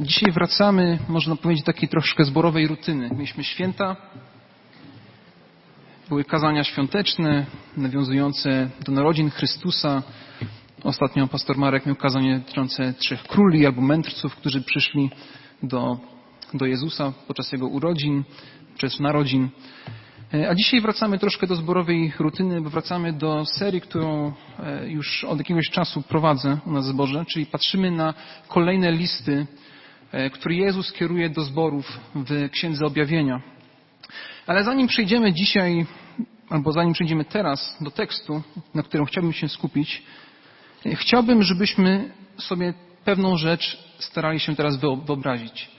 Dzisiaj 0.00 0.32
wracamy, 0.32 0.98
można 1.08 1.36
powiedzieć, 1.36 1.64
do 1.64 1.72
takiej 1.72 1.88
troszkę 1.88 2.24
zborowej 2.24 2.66
rutyny. 2.66 3.10
Mieliśmy 3.12 3.44
święta, 3.44 3.96
były 6.08 6.24
kazania 6.24 6.64
świąteczne, 6.64 7.46
nawiązujące 7.76 8.70
do 8.84 8.92
narodzin 8.92 9.30
Chrystusa. 9.30 10.02
Ostatnio 10.84 11.28
pastor 11.28 11.56
Marek 11.56 11.86
miał 11.86 11.96
kazanie 11.96 12.38
dotyczące 12.38 12.92
trzech 12.92 13.22
króli 13.22 13.66
albo 13.66 13.82
mędrców, 13.82 14.36
którzy 14.36 14.62
przyszli 14.62 15.10
do, 15.62 15.98
do 16.54 16.66
Jezusa 16.66 17.12
podczas 17.26 17.52
Jego 17.52 17.68
urodzin, 17.68 18.24
czy 18.76 19.02
narodzin. 19.02 19.48
A 20.50 20.54
dzisiaj 20.54 20.80
wracamy 20.80 21.18
troszkę 21.18 21.46
do 21.46 21.56
zborowej 21.56 22.12
rutyny, 22.18 22.60
bo 22.60 22.70
wracamy 22.70 23.12
do 23.12 23.44
serii, 23.44 23.80
którą 23.80 24.32
e, 24.58 24.88
już 24.88 25.24
od 25.24 25.38
jakiegoś 25.38 25.70
czasu 25.70 26.02
prowadzę 26.02 26.58
u 26.66 26.72
nas 26.72 26.84
w 26.84 26.88
zborze, 26.88 27.24
czyli 27.28 27.46
patrzymy 27.46 27.90
na 27.90 28.14
kolejne 28.48 28.92
listy, 28.92 29.46
e, 30.14 30.30
które 30.30 30.54
Jezus 30.54 30.92
kieruje 30.92 31.30
do 31.30 31.44
zborów 31.44 32.00
w 32.14 32.50
Księdze 32.50 32.86
Objawienia. 32.86 33.40
Ale 34.46 34.64
zanim 34.64 34.86
przejdziemy 34.86 35.32
dzisiaj, 35.32 35.86
albo 36.50 36.72
zanim 36.72 36.92
przejdziemy 36.92 37.24
teraz 37.24 37.76
do 37.80 37.90
tekstu, 37.90 38.42
na 38.74 38.82
którym 38.82 39.06
chciałbym 39.06 39.32
się 39.32 39.48
skupić, 39.48 40.02
e, 40.86 40.96
chciałbym, 40.96 41.42
żebyśmy 41.42 42.12
sobie 42.38 42.74
pewną 43.04 43.36
rzecz 43.36 43.78
starali 43.98 44.40
się 44.40 44.56
teraz 44.56 44.76
wyobrazić. 45.06 45.70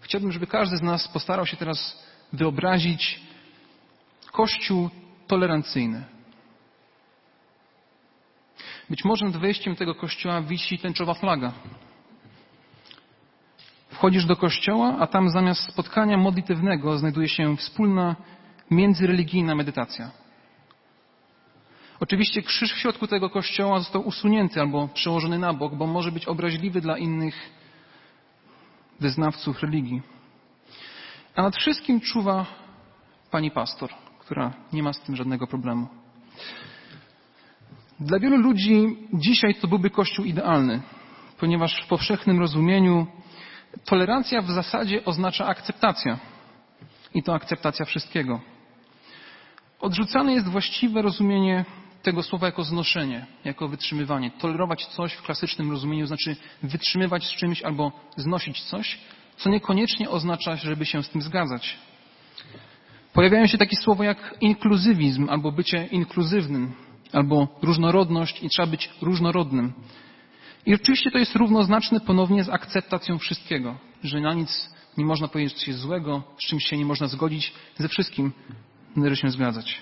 Chciałbym, 0.00 0.32
żeby 0.32 0.46
każdy 0.46 0.76
z 0.76 0.82
nas 0.82 1.08
postarał 1.08 1.46
się 1.46 1.56
teraz 1.56 2.04
wyobrazić, 2.32 3.20
Kościół 4.32 4.90
tolerancyjny. 5.26 6.04
Być 8.90 9.04
może 9.04 9.24
nad 9.24 9.36
wejściem 9.36 9.76
tego 9.76 9.94
kościoła 9.94 10.42
wisi 10.42 10.78
tęczowa 10.78 11.14
flaga. 11.14 11.52
Wchodzisz 13.98 14.24
do 14.24 14.36
kościoła, 14.36 14.96
a 14.98 15.06
tam 15.06 15.30
zamiast 15.30 15.72
spotkania 15.72 16.16
modlitewnego 16.16 16.98
znajduje 16.98 17.28
się 17.28 17.56
wspólna 17.56 18.16
międzyreligijna 18.70 19.54
medytacja. 19.54 20.10
Oczywiście 22.00 22.42
krzyż 22.42 22.72
w 22.74 22.78
środku 22.78 23.06
tego 23.06 23.30
kościoła 23.30 23.78
został 23.78 24.06
usunięty 24.06 24.60
albo 24.60 24.88
przełożony 24.88 25.38
na 25.38 25.52
bok, 25.52 25.74
bo 25.74 25.86
może 25.86 26.12
być 26.12 26.26
obraźliwy 26.26 26.80
dla 26.80 26.98
innych 26.98 27.34
wyznawców 29.00 29.62
religii. 29.62 30.02
A 31.34 31.42
nad 31.42 31.56
wszystkim 31.56 32.00
czuwa 32.00 32.46
pani 33.30 33.50
pastor 33.50 33.90
która 34.28 34.52
nie 34.72 34.82
ma 34.82 34.92
z 34.92 35.00
tym 35.00 35.16
żadnego 35.16 35.46
problemu. 35.46 35.86
Dla 38.00 38.18
wielu 38.18 38.36
ludzi 38.36 38.96
dzisiaj 39.12 39.54
to 39.54 39.68
byłby 39.68 39.90
Kościół 39.90 40.24
idealny, 40.24 40.82
ponieważ 41.38 41.82
w 41.84 41.88
powszechnym 41.88 42.40
rozumieniu 42.40 43.06
tolerancja 43.84 44.42
w 44.42 44.50
zasadzie 44.50 45.04
oznacza 45.04 45.46
akceptacja. 45.46 46.18
I 47.14 47.22
to 47.22 47.34
akceptacja 47.34 47.84
wszystkiego. 47.84 48.40
Odrzucane 49.80 50.32
jest 50.32 50.48
właściwe 50.48 51.02
rozumienie 51.02 51.64
tego 52.02 52.22
słowa 52.22 52.46
jako 52.46 52.64
znoszenie, 52.64 53.26
jako 53.44 53.68
wytrzymywanie. 53.68 54.30
Tolerować 54.30 54.86
coś 54.86 55.12
w 55.12 55.22
klasycznym 55.22 55.70
rozumieniu 55.70 56.06
znaczy 56.06 56.36
wytrzymywać 56.62 57.24
z 57.24 57.30
czymś 57.30 57.62
albo 57.62 57.92
znosić 58.16 58.62
coś, 58.62 58.98
co 59.36 59.50
niekoniecznie 59.50 60.10
oznacza, 60.10 60.56
żeby 60.56 60.86
się 60.86 61.02
z 61.02 61.08
tym 61.08 61.22
zgadzać. 61.22 61.76
Pojawiają 63.12 63.46
się 63.46 63.58
takie 63.58 63.76
słowa 63.76 64.04
jak 64.04 64.34
inkluzywizm 64.40 65.30
albo 65.30 65.52
bycie 65.52 65.86
inkluzywnym, 65.86 66.74
albo 67.12 67.48
różnorodność 67.62 68.42
i 68.42 68.48
trzeba 68.48 68.66
być 68.66 68.90
różnorodnym. 69.02 69.72
I 70.66 70.74
oczywiście 70.74 71.10
to 71.10 71.18
jest 71.18 71.36
równoznaczne 71.36 72.00
ponownie 72.00 72.44
z 72.44 72.48
akceptacją 72.48 73.18
wszystkiego, 73.18 73.78
że 74.04 74.20
na 74.20 74.34
nic 74.34 74.70
nie 74.96 75.04
można 75.04 75.28
powiedzieć 75.28 75.64
coś 75.64 75.74
złego, 75.74 76.22
z 76.38 76.46
czymś 76.46 76.64
się 76.64 76.76
nie 76.76 76.84
można 76.84 77.06
zgodzić, 77.06 77.52
ze 77.78 77.88
wszystkim 77.88 78.32
należy 78.96 79.16
się 79.16 79.30
zgadzać. 79.30 79.80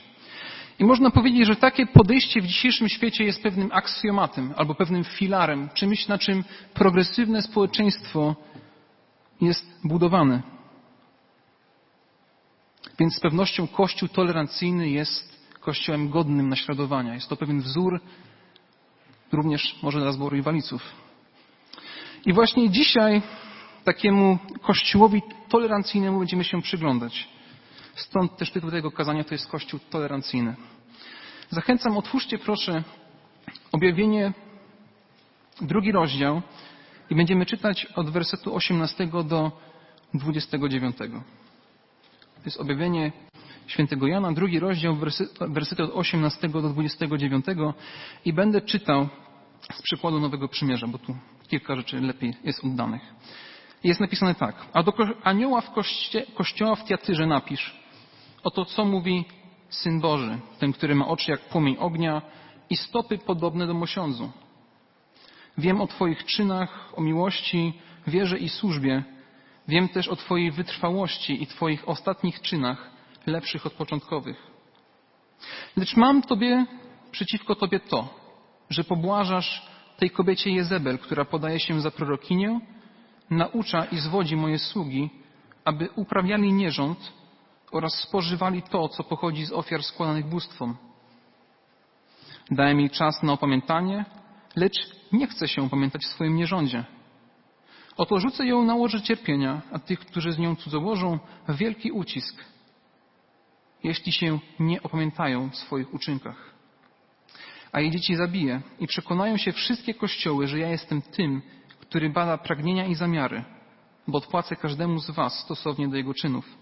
I 0.78 0.84
można 0.84 1.10
powiedzieć, 1.10 1.46
że 1.46 1.56
takie 1.56 1.86
podejście 1.86 2.40
w 2.40 2.46
dzisiejszym 2.46 2.88
świecie 2.88 3.24
jest 3.24 3.42
pewnym 3.42 3.68
aksjomatem 3.72 4.54
albo 4.56 4.74
pewnym 4.74 5.04
filarem, 5.04 5.68
czymś, 5.74 6.08
na 6.08 6.18
czym 6.18 6.44
progresywne 6.74 7.42
społeczeństwo 7.42 8.36
jest 9.40 9.64
budowane. 9.84 10.42
Więc 12.98 13.14
z 13.14 13.20
pewnością 13.20 13.66
Kościół 13.66 14.08
tolerancyjny 14.08 14.90
jest 14.90 15.36
Kościołem 15.60 16.08
godnym 16.08 16.48
naśladowania. 16.48 17.14
Jest 17.14 17.28
to 17.28 17.36
pewien 17.36 17.60
wzór 17.60 18.00
również 19.32 19.78
może 19.82 20.00
dla 20.00 20.12
zboru 20.12 20.36
Iwaliców. 20.36 20.82
I 22.26 22.32
właśnie 22.32 22.70
dzisiaj 22.70 23.22
takiemu 23.84 24.38
Kościołowi 24.62 25.22
tolerancyjnemu 25.48 26.18
będziemy 26.18 26.44
się 26.44 26.62
przyglądać. 26.62 27.28
Stąd 27.94 28.36
też 28.36 28.50
tytuł 28.50 28.70
tego 28.70 28.90
kazania 28.90 29.24
to 29.24 29.34
jest 29.34 29.46
Kościół 29.46 29.80
tolerancyjny. 29.90 30.56
Zachęcam, 31.50 31.96
otwórzcie 31.96 32.38
proszę 32.38 32.82
objawienie, 33.72 34.32
drugi 35.60 35.92
rozdział 35.92 36.42
i 37.10 37.14
będziemy 37.14 37.46
czytać 37.46 37.86
od 37.86 38.10
wersetu 38.10 38.54
18 38.54 39.06
do 39.06 39.52
29. 40.14 40.96
To 40.96 41.04
jest 42.44 42.60
objawienie 42.60 43.12
świętego 43.66 44.06
Jana, 44.06 44.32
drugi 44.32 44.58
rozdział, 44.58 44.96
wersety 45.48 45.82
od 45.82 45.90
18 45.94 46.48
do 46.48 46.62
29 46.62 47.44
i 48.24 48.32
będę 48.32 48.60
czytał 48.60 49.08
z 49.72 49.82
przykładu 49.82 50.20
Nowego 50.20 50.48
Przymierza, 50.48 50.86
bo 50.86 50.98
tu 50.98 51.16
kilka 51.48 51.76
rzeczy 51.76 52.00
lepiej 52.00 52.34
jest 52.44 52.64
oddanych. 52.64 53.02
Jest 53.84 54.00
napisane 54.00 54.34
tak. 54.34 54.66
A 54.72 54.82
do 54.82 54.92
anioła 55.22 55.60
w 55.60 55.70
koście, 55.70 56.26
kościoła 56.34 56.76
w 56.76 56.84
Tiatyrze 56.84 57.26
napisz. 57.26 57.76
Oto 58.42 58.64
co 58.64 58.84
mówi 58.84 59.24
Syn 59.68 60.00
Boży, 60.00 60.38
ten, 60.58 60.72
który 60.72 60.94
ma 60.94 61.06
oczy 61.06 61.30
jak 61.30 61.40
płomień 61.40 61.76
ognia 61.78 62.22
i 62.70 62.76
stopy 62.76 63.18
podobne 63.18 63.66
do 63.66 63.74
mosiądzu. 63.74 64.30
Wiem 65.58 65.80
o 65.80 65.86
Twoich 65.86 66.24
czynach, 66.24 66.92
o 66.96 67.00
miłości, 67.00 67.72
wierze 68.06 68.38
i 68.38 68.48
służbie, 68.48 69.04
Wiem 69.68 69.88
też 69.88 70.08
o 70.08 70.16
Twojej 70.16 70.50
wytrwałości 70.50 71.42
i 71.42 71.46
Twoich 71.46 71.88
ostatnich 71.88 72.40
czynach, 72.40 72.90
lepszych 73.26 73.66
od 73.66 73.72
początkowych. 73.72 74.46
Lecz 75.76 75.96
mam 75.96 76.22
Tobie, 76.22 76.66
przeciwko 77.10 77.54
Tobie 77.54 77.80
to, 77.80 78.08
że 78.70 78.84
pobłażasz 78.84 79.66
tej 79.98 80.10
kobiecie 80.10 80.50
Jezebel, 80.50 80.98
która 80.98 81.24
podaje 81.24 81.60
się 81.60 81.80
za 81.80 81.90
prorokinię, 81.90 82.60
naucza 83.30 83.84
i 83.84 83.96
zwodzi 83.96 84.36
moje 84.36 84.58
sługi, 84.58 85.10
aby 85.64 85.88
uprawiali 85.96 86.52
nierząd 86.52 87.12
oraz 87.72 87.94
spożywali 87.94 88.62
to, 88.62 88.88
co 88.88 89.04
pochodzi 89.04 89.46
z 89.46 89.52
ofiar 89.52 89.82
składanych 89.82 90.26
bóstwom. 90.26 90.76
Dałem 92.50 92.80
jej 92.80 92.90
czas 92.90 93.22
na 93.22 93.32
opamiętanie, 93.32 94.04
lecz 94.56 94.90
nie 95.12 95.26
chce 95.26 95.48
się 95.48 95.62
opamiętać 95.62 96.02
w 96.02 96.08
swoim 96.08 96.36
nierządzie. 96.36 96.84
Oto 97.96 98.20
rzucę 98.20 98.46
ją 98.46 98.64
na 98.64 98.74
łoże 98.74 99.02
cierpienia, 99.02 99.62
a 99.72 99.78
tych, 99.78 100.00
którzy 100.00 100.32
z 100.32 100.38
nią 100.38 100.56
cudzołożą, 100.56 101.18
wielki 101.48 101.92
ucisk, 101.92 102.44
jeśli 103.84 104.12
się 104.12 104.38
nie 104.60 104.82
opamiętają 104.82 105.50
w 105.50 105.56
swoich 105.56 105.94
uczynkach. 105.94 106.54
A 107.72 107.80
jej 107.80 107.90
dzieci 107.90 108.16
zabiję 108.16 108.60
i 108.80 108.86
przekonają 108.86 109.36
się 109.36 109.52
wszystkie 109.52 109.94
kościoły, 109.94 110.46
że 110.46 110.58
ja 110.58 110.68
jestem 110.68 111.02
tym, 111.02 111.42
który 111.80 112.10
bada 112.10 112.38
pragnienia 112.38 112.86
i 112.86 112.94
zamiary, 112.94 113.44
bo 114.08 114.18
odpłacę 114.18 114.56
każdemu 114.56 114.98
z 114.98 115.10
was 115.10 115.40
stosownie 115.40 115.88
do 115.88 115.96
jego 115.96 116.14
czynów. 116.14 116.56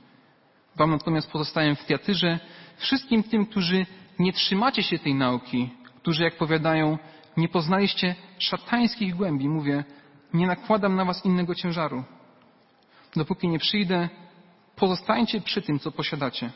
Wam 0.76 0.90
natomiast 0.90 1.30
pozostaję 1.30 1.74
w 1.74 1.84
teatrze 1.84 2.38
wszystkim 2.76 3.22
tym, 3.22 3.46
którzy 3.46 3.86
nie 4.18 4.32
trzymacie 4.32 4.82
się 4.82 4.98
tej 4.98 5.14
nauki, 5.14 5.70
którzy, 5.96 6.22
jak 6.22 6.36
powiadają, 6.36 6.98
nie 7.36 7.48
poznaliście 7.48 8.14
szatańskich 8.38 9.14
głębi, 9.14 9.48
mówię, 9.48 9.84
nie 10.34 10.46
nakładam 10.46 10.96
na 10.96 11.04
was 11.04 11.24
innego 11.24 11.54
ciężaru. 11.54 12.04
Dopóki 13.16 13.48
nie 13.48 13.58
przyjdę, 13.58 14.08
pozostańcie 14.76 15.40
przy 15.40 15.62
tym, 15.62 15.78
co 15.78 15.92
posiadacie. 15.92 16.50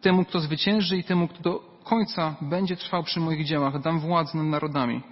Temu, 0.00 0.24
kto 0.24 0.40
zwycięży 0.40 0.96
i 0.96 1.04
temu, 1.04 1.28
kto 1.28 1.42
do 1.42 1.80
końca 1.84 2.36
będzie 2.40 2.76
trwał 2.76 3.02
przy 3.02 3.20
moich 3.20 3.44
dziełach, 3.44 3.80
dam 3.80 4.00
władzę 4.00 4.38
nad 4.38 4.46
narodami. 4.46 5.02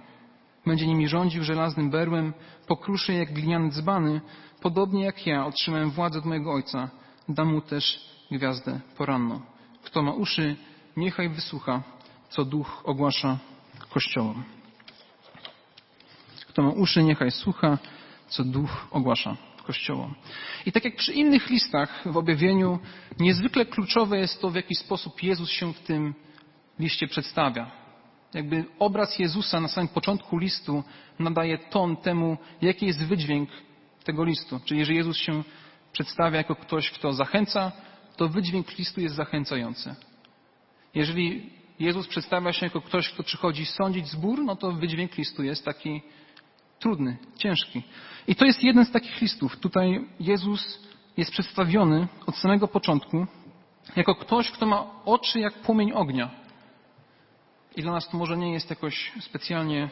Będzie 0.65 0.87
nimi 0.87 1.07
rządził 1.07 1.43
żelaznym 1.43 1.89
berłem, 1.89 2.33
pokruszy 2.67 3.13
jak 3.13 3.33
gliniane 3.33 3.69
dzbany, 3.69 4.21
podobnie 4.61 5.03
jak 5.03 5.27
ja 5.27 5.45
otrzymałem 5.45 5.91
władzę 5.91 6.19
od 6.19 6.25
mojego 6.25 6.53
Ojca. 6.53 6.89
Dam 7.29 7.53
mu 7.53 7.61
też 7.61 8.09
gwiazdę 8.31 8.79
poranną. 8.97 9.41
Kto 9.83 10.01
ma 10.01 10.11
uszy, 10.11 10.55
niechaj 10.97 11.29
wysłucha, 11.29 11.83
co 12.29 12.45
duch 12.45 12.81
ogłasza 12.85 13.37
kościołom. 13.89 14.43
Kto 16.47 16.61
ma 16.61 16.69
uszy, 16.69 17.03
niechaj 17.03 17.31
słucha, 17.31 17.77
co 18.27 18.43
duch 18.43 18.87
ogłasza 18.91 19.37
Kościołom. 19.67 20.15
I 20.65 20.71
tak 20.71 20.85
jak 20.85 20.95
przy 20.95 21.13
innych 21.13 21.49
listach 21.49 22.03
w 22.05 22.17
objawieniu, 22.17 22.79
niezwykle 23.19 23.65
kluczowe 23.65 24.17
jest 24.17 24.41
to, 24.41 24.49
w 24.49 24.55
jaki 24.55 24.75
sposób 24.75 25.23
Jezus 25.23 25.49
się 25.49 25.73
w 25.73 25.79
tym 25.79 26.13
liście 26.79 27.07
przedstawia. 27.07 27.71
Jakby 28.33 28.65
obraz 28.79 29.19
Jezusa 29.19 29.59
na 29.61 29.67
samym 29.67 29.87
początku 29.87 30.37
listu 30.37 30.83
nadaje 31.19 31.57
ton 31.57 31.97
temu, 31.97 32.37
jaki 32.61 32.85
jest 32.85 33.05
wydźwięk 33.05 33.49
tego 34.03 34.23
listu. 34.23 34.59
Czyli 34.65 34.79
jeżeli 34.79 34.97
Jezus 34.97 35.17
się 35.17 35.43
przedstawia 35.91 36.37
jako 36.37 36.55
ktoś, 36.55 36.91
kto 36.91 37.13
zachęca, 37.13 37.71
to 38.17 38.29
wydźwięk 38.29 38.77
listu 38.77 39.01
jest 39.01 39.15
zachęcający. 39.15 39.95
Jeżeli 40.95 41.49
Jezus 41.79 42.07
przedstawia 42.07 42.53
się 42.53 42.65
jako 42.65 42.81
ktoś, 42.81 43.09
kto 43.09 43.23
przychodzi 43.23 43.65
sądzić 43.65 44.07
zbór, 44.07 44.39
no 44.45 44.55
to 44.55 44.71
wydźwięk 44.71 45.17
listu 45.17 45.43
jest 45.43 45.65
taki 45.65 46.01
trudny, 46.79 47.17
ciężki. 47.35 47.83
I 48.27 48.35
to 48.35 48.45
jest 48.45 48.63
jeden 48.63 48.85
z 48.85 48.91
takich 48.91 49.21
listów. 49.21 49.57
Tutaj 49.57 50.05
Jezus 50.19 50.79
jest 51.17 51.31
przedstawiony 51.31 52.07
od 52.25 52.37
samego 52.37 52.67
początku 52.67 53.27
jako 53.95 54.15
ktoś, 54.15 54.51
kto 54.51 54.65
ma 54.65 54.85
oczy 55.05 55.39
jak 55.39 55.53
płomień 55.53 55.91
ognia. 55.91 56.29
I 57.75 57.81
dla 57.81 57.91
nas 57.91 58.09
to 58.09 58.17
może 58.17 58.37
nie 58.37 58.53
jest 58.53 58.69
jakoś 58.69 59.11
specjalnie 59.19 59.89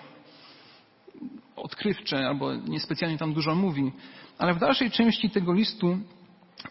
odkrywcze, 1.55 2.27
albo 2.27 2.55
niespecjalnie 2.55 3.17
tam 3.17 3.33
dużo 3.33 3.55
mówi, 3.55 3.91
ale 4.37 4.53
w 4.53 4.59
dalszej 4.59 4.91
części 4.91 5.29
tego 5.29 5.53
listu 5.53 5.97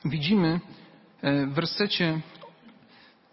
widzimy 0.05 0.60
e, 1.22 1.46
w 1.46 1.55
wersecie 1.55 2.20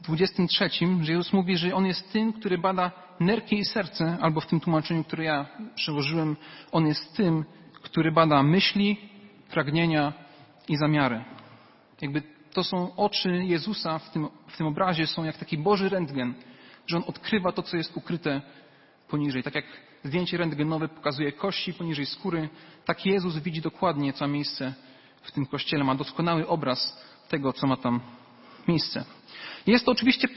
23, 0.01 0.69
że 1.01 1.11
Jezus 1.11 1.33
mówi, 1.33 1.57
że 1.57 1.75
On 1.75 1.85
jest 1.85 2.11
tym, 2.11 2.33
który 2.33 2.57
bada 2.57 2.91
nerki 3.19 3.59
i 3.59 3.65
serce, 3.65 4.17
albo 4.21 4.41
w 4.41 4.47
tym 4.47 4.59
tłumaczeniu, 4.59 5.03
które 5.03 5.23
ja 5.23 5.45
przełożyłem, 5.75 6.35
On 6.71 6.87
jest 6.87 7.15
tym, 7.15 7.45
który 7.81 8.11
bada 8.11 8.43
myśli, 8.43 8.97
pragnienia 9.49 10.13
i 10.67 10.77
zamiary. 10.77 11.23
Jakby 12.01 12.21
to 12.53 12.63
są 12.63 12.95
oczy 12.95 13.29
Jezusa 13.45 13.99
w 13.99 14.09
tym, 14.09 14.27
w 14.47 14.57
tym 14.57 14.67
obrazie, 14.67 15.07
są 15.07 15.23
jak 15.23 15.37
taki 15.37 15.57
Boży 15.57 15.89
rentgen, 15.89 16.33
że 16.87 16.97
On 16.97 17.03
odkrywa 17.07 17.51
to, 17.51 17.63
co 17.63 17.77
jest 17.77 17.97
ukryte 17.97 18.41
poniżej. 19.07 19.43
Tak 19.43 19.55
jak 19.55 19.65
zdjęcie 20.03 20.37
rentgenowe 20.37 20.87
pokazuje 20.87 21.31
kości 21.31 21.73
poniżej 21.73 22.05
skóry, 22.05 22.49
tak 22.85 23.05
Jezus 23.05 23.37
widzi 23.37 23.61
dokładnie, 23.61 24.13
co 24.13 24.27
ma 24.27 24.33
miejsce 24.33 24.73
w 25.21 25.31
tym 25.31 25.45
kościele. 25.45 25.83
Ma 25.83 25.95
doskonały 25.95 26.47
obraz 26.47 27.01
tego, 27.29 27.53
co 27.53 27.67
ma 27.67 27.77
tam 27.77 28.01
miejsce. 28.67 29.05
Jest 29.67 29.85
to 29.85 29.91
oczywiście 29.91 30.27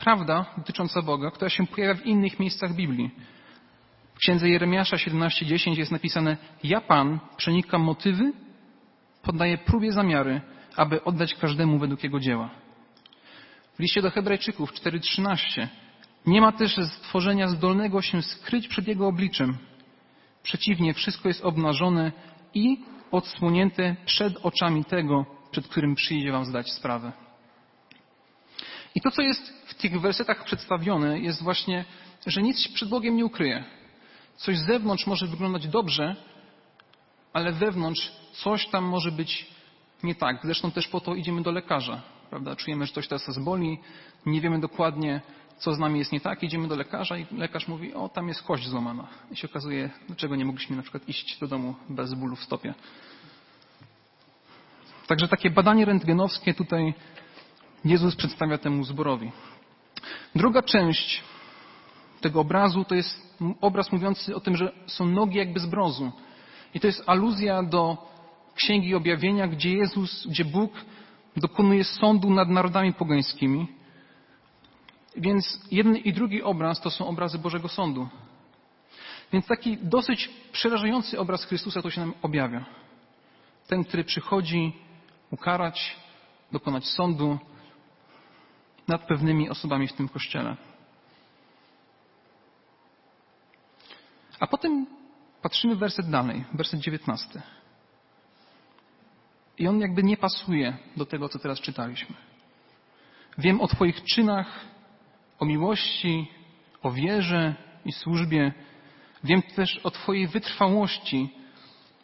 prawda, 0.00 0.44
dotycząca 0.56 1.02
Boga, 1.02 1.30
która 1.30 1.48
się 1.48 1.66
pojawia 1.66 1.94
w 1.94 2.06
innych 2.06 2.40
miejscach 2.40 2.74
Biblii. 2.74 3.10
W 4.14 4.18
księdze 4.18 4.48
Jeremiasza 4.48 4.96
17:10 4.96 5.78
jest 5.78 5.92
napisane: 5.92 6.36
Ja 6.64 6.80
Pan 6.80 7.18
przenikam 7.36 7.82
motywy, 7.82 8.32
poddaję 9.22 9.58
próbie 9.58 9.92
zamiary, 9.92 10.40
aby 10.76 11.04
oddać 11.04 11.34
każdemu 11.34 11.78
według 11.78 12.04
jego 12.04 12.20
dzieła. 12.20 12.50
W 13.74 13.80
liście 13.80 14.02
do 14.02 14.10
Hebrajczyków 14.10 14.72
4:13 14.72 15.68
nie 16.26 16.40
ma 16.40 16.52
też 16.52 16.76
stworzenia 16.76 17.48
zdolnego 17.48 18.02
się 18.02 18.22
skryć 18.22 18.68
przed 18.68 18.88
jego 18.88 19.06
obliczem. 19.06 19.58
Przeciwnie, 20.42 20.94
wszystko 20.94 21.28
jest 21.28 21.44
obnażone 21.44 22.12
i 22.54 22.84
odsłonięte 23.10 23.96
przed 24.06 24.36
oczami 24.36 24.84
tego, 24.84 25.26
przed 25.50 25.68
którym 25.68 25.94
przyjdzie 25.94 26.32
wam 26.32 26.44
zdać 26.44 26.72
sprawę. 26.72 27.12
I 28.98 29.00
to, 29.00 29.10
co 29.10 29.22
jest 29.22 29.52
w 29.66 29.74
tych 29.74 30.00
wersetach 30.00 30.44
przedstawione, 30.44 31.18
jest 31.18 31.42
właśnie, 31.42 31.84
że 32.26 32.42
nic 32.42 32.68
przed 32.68 32.88
Bogiem 32.88 33.16
nie 33.16 33.24
ukryje. 33.24 33.64
Coś 34.36 34.58
z 34.58 34.66
zewnątrz 34.66 35.06
może 35.06 35.26
wyglądać 35.26 35.68
dobrze, 35.68 36.16
ale 37.32 37.52
wewnątrz 37.52 38.12
coś 38.32 38.66
tam 38.66 38.84
może 38.84 39.12
być 39.12 39.46
nie 40.02 40.14
tak. 40.14 40.40
Zresztą 40.44 40.70
też 40.70 40.88
po 40.88 41.00
to 41.00 41.14
idziemy 41.14 41.42
do 41.42 41.52
lekarza. 41.52 42.02
Prawda? 42.30 42.56
Czujemy, 42.56 42.86
że 42.86 42.92
coś 42.92 43.08
teraz 43.08 43.28
nas 43.28 43.38
boli, 43.38 43.78
nie 44.26 44.40
wiemy 44.40 44.60
dokładnie, 44.60 45.20
co 45.58 45.74
z 45.74 45.78
nami 45.78 45.98
jest 45.98 46.12
nie 46.12 46.20
tak, 46.20 46.42
idziemy 46.42 46.68
do 46.68 46.76
lekarza 46.76 47.18
i 47.18 47.26
lekarz 47.36 47.68
mówi, 47.68 47.94
o 47.94 48.08
tam 48.08 48.28
jest 48.28 48.42
kość 48.42 48.68
złamana. 48.68 49.08
I 49.30 49.36
się 49.36 49.48
okazuje, 49.48 49.90
dlaczego 50.06 50.36
nie 50.36 50.44
mogliśmy 50.44 50.76
na 50.76 50.82
przykład 50.82 51.08
iść 51.08 51.38
do 51.38 51.46
domu 51.46 51.74
bez 51.88 52.14
bólu 52.14 52.36
w 52.36 52.44
stopie. 52.44 52.74
Także 55.06 55.28
takie 55.28 55.50
badanie 55.50 55.84
rentgenowskie 55.84 56.54
tutaj 56.54 56.94
Jezus 57.84 58.16
przedstawia 58.16 58.58
temu 58.58 58.84
zborowi. 58.84 59.32
Druga 60.34 60.62
część 60.62 61.22
tego 62.20 62.40
obrazu 62.40 62.84
to 62.84 62.94
jest 62.94 63.38
obraz 63.60 63.92
mówiący 63.92 64.36
o 64.36 64.40
tym, 64.40 64.56
że 64.56 64.72
są 64.86 65.06
nogi 65.06 65.38
jakby 65.38 65.60
z 65.60 65.66
brązu. 65.66 66.12
I 66.74 66.80
to 66.80 66.86
jest 66.86 67.02
aluzja 67.06 67.62
do 67.62 68.08
Księgi 68.54 68.94
Objawienia, 68.94 69.48
gdzie 69.48 69.72
Jezus, 69.72 70.26
gdzie 70.26 70.44
Bóg 70.44 70.72
dokonuje 71.36 71.84
sądu 71.84 72.30
nad 72.30 72.48
narodami 72.48 72.92
pogańskimi. 72.92 73.66
Więc 75.16 75.60
jeden 75.70 75.96
i 75.96 76.12
drugi 76.12 76.42
obraz 76.42 76.80
to 76.80 76.90
są 76.90 77.06
obrazy 77.06 77.38
Bożego 77.38 77.68
Sądu. 77.68 78.08
Więc 79.32 79.46
taki 79.46 79.78
dosyć 79.82 80.30
przerażający 80.52 81.18
obraz 81.18 81.44
Chrystusa 81.44 81.82
to 81.82 81.90
się 81.90 82.00
nam 82.00 82.14
objawia. 82.22 82.64
Ten, 83.66 83.84
który 83.84 84.04
przychodzi 84.04 84.72
ukarać, 85.30 85.96
dokonać 86.52 86.86
sądu, 86.86 87.38
nad 88.88 89.06
pewnymi 89.06 89.50
osobami 89.50 89.88
w 89.88 89.92
tym 89.92 90.08
kościele. 90.08 90.56
A 94.40 94.46
potem 94.46 94.86
patrzymy 95.42 95.76
werset 95.76 96.10
dalej, 96.10 96.44
werset 96.54 96.80
19. 96.80 97.42
I 99.58 99.68
on 99.68 99.80
jakby 99.80 100.02
nie 100.02 100.16
pasuje 100.16 100.78
do 100.96 101.06
tego, 101.06 101.28
co 101.28 101.38
teraz 101.38 101.60
czytaliśmy. 101.60 102.16
Wiem 103.38 103.60
o 103.60 103.68
Twoich 103.68 104.02
czynach, 104.04 104.64
o 105.38 105.44
miłości, 105.44 106.30
o 106.82 106.90
wierze 106.90 107.54
i 107.84 107.92
służbie. 107.92 108.52
Wiem 109.24 109.42
też 109.42 109.80
o 109.84 109.90
Twojej 109.90 110.26
wytrwałości 110.26 111.34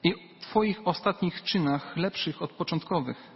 i 0.03 0.15
Twoich 0.41 0.81
ostatnich 0.85 1.43
czynach, 1.43 1.97
lepszych 1.97 2.43
od 2.43 2.53
początkowych. 2.53 3.34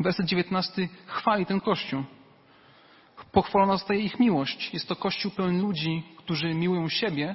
Werset 0.00 0.26
19 0.26 0.88
chwali 1.06 1.46
ten 1.46 1.60
Kościół. 1.60 2.04
Pochwalona 3.32 3.72
zostaje 3.72 4.00
ich 4.00 4.20
miłość. 4.20 4.74
Jest 4.74 4.88
to 4.88 4.96
Kościół 4.96 5.30
pełen 5.30 5.62
ludzi, 5.62 6.02
którzy 6.16 6.54
miłują 6.54 6.88
siebie 6.88 7.34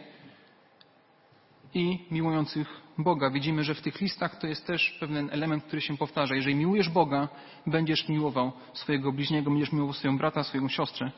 i 1.74 2.00
miłujących 2.12 2.82
Boga. 2.98 3.30
Widzimy, 3.30 3.64
że 3.64 3.76
w 3.76 3.82
tych 3.82 4.02
listach 4.02 4.40
to 4.40 4.48
jest 4.48 4.68
też 4.68 4.98
pewien 5.00 5.30
element, 5.32 5.64
który 5.64 5.82
się 5.82 5.98
powtarza. 5.98 6.36
Jeżeli 6.36 6.56
miłujesz 6.56 6.90
Boga, 6.90 7.28
będziesz 7.68 8.10
miłował 8.10 8.52
swojego 8.74 9.12
bliźniego, 9.12 9.52
będziesz 9.52 9.72
miłował 9.72 9.94
swojego 9.94 10.18
brata, 10.18 10.44
swoją 10.44 10.70
siostrę. 10.70 11.12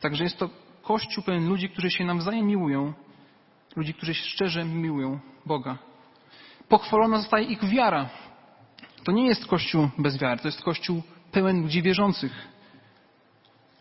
Także 0.00 0.24
jest 0.24 0.38
to 0.38 0.50
Kościół 0.82 1.24
pełen 1.24 1.48
ludzi, 1.48 1.68
którzy 1.68 1.90
się 1.90 2.04
nawzajem 2.04 2.46
miłują, 2.46 2.92
ludzi, 3.76 3.94
którzy 3.94 4.14
szczerze 4.14 4.64
miłują 4.64 5.20
Boga. 5.46 5.78
Pochwalona 6.68 7.16
zostaje 7.16 7.44
ich 7.44 7.64
wiara. 7.64 8.10
To 9.04 9.12
nie 9.12 9.26
jest 9.26 9.46
Kościół 9.46 9.88
bez 9.98 10.18
wiary, 10.18 10.40
to 10.40 10.48
jest 10.48 10.62
Kościół 10.62 11.02
pełen 11.32 11.62
ludzi 11.62 11.82
wierzących. 11.82 12.48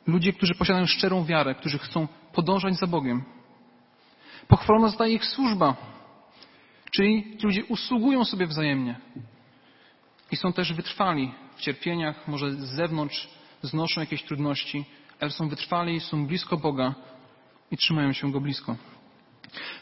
Ludzie, 0.08 0.34
którzy 0.34 0.56
posiadają 0.56 0.86
szczerą 0.86 1.26
wiarę, 1.26 1.56
którzy 1.56 1.80
chcą 1.80 2.08
podążać 2.34 2.76
za 2.76 2.88
Bogiem. 2.88 3.24
Pochwalona 4.48 4.88
zostaje 4.88 5.14
ich 5.14 5.26
służba, 5.26 5.76
czyli 6.92 7.38
ludzie 7.44 7.66
usługują 7.66 8.26
sobie 8.26 8.48
wzajemnie 8.48 8.96
i 10.32 10.36
są 10.36 10.54
też 10.54 10.74
wytrwali 10.74 11.32
w 11.56 11.62
cierpieniach, 11.62 12.28
może 12.28 12.52
z 12.52 12.60
zewnątrz 12.60 13.30
znoszą 13.62 14.02
jakieś 14.02 14.24
trudności, 14.24 14.86
ale 15.20 15.32
są 15.32 15.50
wytrwali, 15.50 16.00
są 16.00 16.28
blisko 16.28 16.58
Boga 16.58 16.96
i 17.72 17.78
trzymają 17.78 18.14
się 18.14 18.32
Go 18.32 18.42
blisko. 18.42 18.76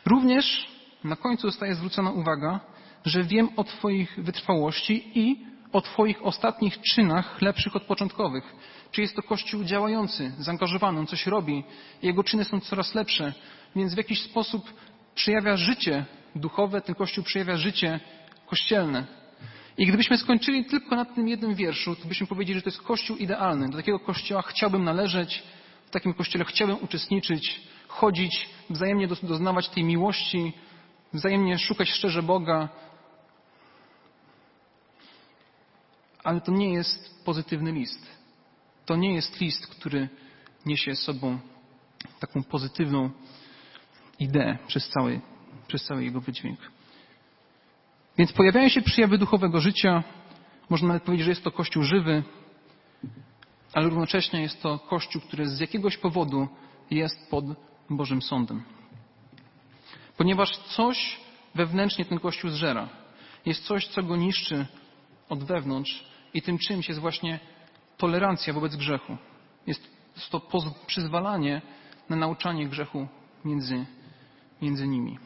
Również 0.06 0.68
na 1.04 1.16
końcu 1.16 1.48
zostaje 1.48 1.76
zwrócona 1.76 2.12
uwaga, 2.12 2.60
że 3.08 3.24
wiem 3.24 3.50
o 3.56 3.64
Twoich 3.64 4.16
wytrwałości 4.18 5.12
i 5.16 5.46
o 5.72 5.82
Twoich 5.82 6.26
ostatnich 6.26 6.82
czynach 6.82 7.42
lepszych 7.42 7.76
od 7.76 7.84
początkowych. 7.84 8.56
Czy 8.92 9.02
jest 9.02 9.16
to 9.16 9.22
Kościół 9.22 9.64
działający, 9.64 10.32
zaangażowany, 10.40 11.00
on 11.00 11.08
coś 11.08 11.26
robi, 11.26 11.64
jego 12.02 12.24
czyny 12.24 12.44
są 12.44 12.60
coraz 12.60 12.96
lepsze, 12.96 13.34
więc 13.76 13.94
w 13.94 13.98
jakiś 13.98 14.22
sposób 14.22 14.74
przejawia 15.16 15.58
życie 15.58 16.06
duchowe, 16.36 16.82
ten 16.82 16.96
Kościół 16.96 17.24
przejawia 17.24 17.58
życie 17.58 18.00
kościelne. 18.46 19.08
I 19.78 19.86
gdybyśmy 19.86 20.18
skończyli 20.18 20.66
tylko 20.66 20.96
na 20.96 21.06
tym 21.06 21.28
jednym 21.28 21.56
wierszu, 21.56 21.96
to 21.96 22.08
byśmy 22.08 22.28
powiedzieli, 22.28 22.60
że 22.60 22.64
to 22.64 22.70
jest 22.70 22.82
Kościół 22.82 23.18
idealny. 23.18 23.70
Do 23.70 23.78
takiego 23.78 24.00
Kościoła 24.00 24.42
chciałbym 24.42 24.84
należeć, 24.84 25.44
w 25.86 25.90
takim 25.90 26.14
Kościele 26.14 26.46
chciałbym 26.46 26.78
uczestniczyć, 26.82 27.62
chodzić, 27.88 28.50
wzajemnie 28.70 29.08
doznawać 29.08 29.70
tej 29.70 29.84
miłości, 29.84 30.54
wzajemnie 31.14 31.60
szukać 31.60 31.90
szczerze 31.90 32.24
Boga, 32.24 32.70
ale 36.28 36.42
to 36.42 36.52
nie 36.52 36.74
jest 36.74 37.26
pozytywny 37.26 37.72
list. 37.72 38.08
To 38.86 38.96
nie 38.96 39.14
jest 39.14 39.42
list, 39.42 39.68
który 39.68 40.10
niesie 40.66 40.96
sobą 40.96 41.40
taką 42.20 42.44
pozytywną 42.44 43.10
ideę 44.20 44.58
przez 44.68 44.90
cały, 44.90 45.22
przez 45.68 45.84
cały 45.84 46.04
jego 46.04 46.22
wydźwięk. 46.22 46.60
Więc 48.18 48.34
pojawiają 48.34 48.70
się 48.70 48.82
przyjawy 48.82 49.18
duchowego 49.18 49.60
życia. 49.60 50.04
Można 50.70 50.88
nawet 50.88 51.04
powiedzieć, 51.04 51.26
że 51.26 51.32
jest 51.32 51.44
to 51.44 51.52
kościół 51.52 51.84
żywy, 51.84 52.24
ale 53.74 53.90
równocześnie 53.90 54.42
jest 54.42 54.62
to 54.62 54.80
kościół, 54.80 55.22
który 55.22 55.50
z 55.50 55.60
jakiegoś 55.60 55.98
powodu 55.98 56.48
jest 56.92 57.30
pod 57.30 57.46
Bożym 57.90 58.22
Sądem. 58.22 58.64
Ponieważ 60.18 60.58
coś 60.58 61.20
wewnętrznie 61.56 62.06
ten 62.06 62.20
Kościół 62.20 62.50
zżera. 62.50 62.90
Jest 63.46 63.66
coś, 63.66 63.88
co 63.88 64.04
go 64.04 64.16
niszczy 64.16 64.66
od 65.30 65.44
wewnątrz 65.44 66.17
i 66.34 66.42
tym 66.42 66.58
czymś 66.58 66.88
jest 66.88 67.00
właśnie 67.00 67.40
tolerancja 67.98 68.54
wobec 68.54 68.76
grzechu. 68.76 69.18
Jest 69.68 69.82
to 70.30 70.42
przyzwalanie 70.88 71.62
na 72.10 72.16
nauczanie 72.16 72.68
grzechu 72.68 73.08
między, 73.46 73.86
między 74.62 74.88
nimi. 74.88 75.18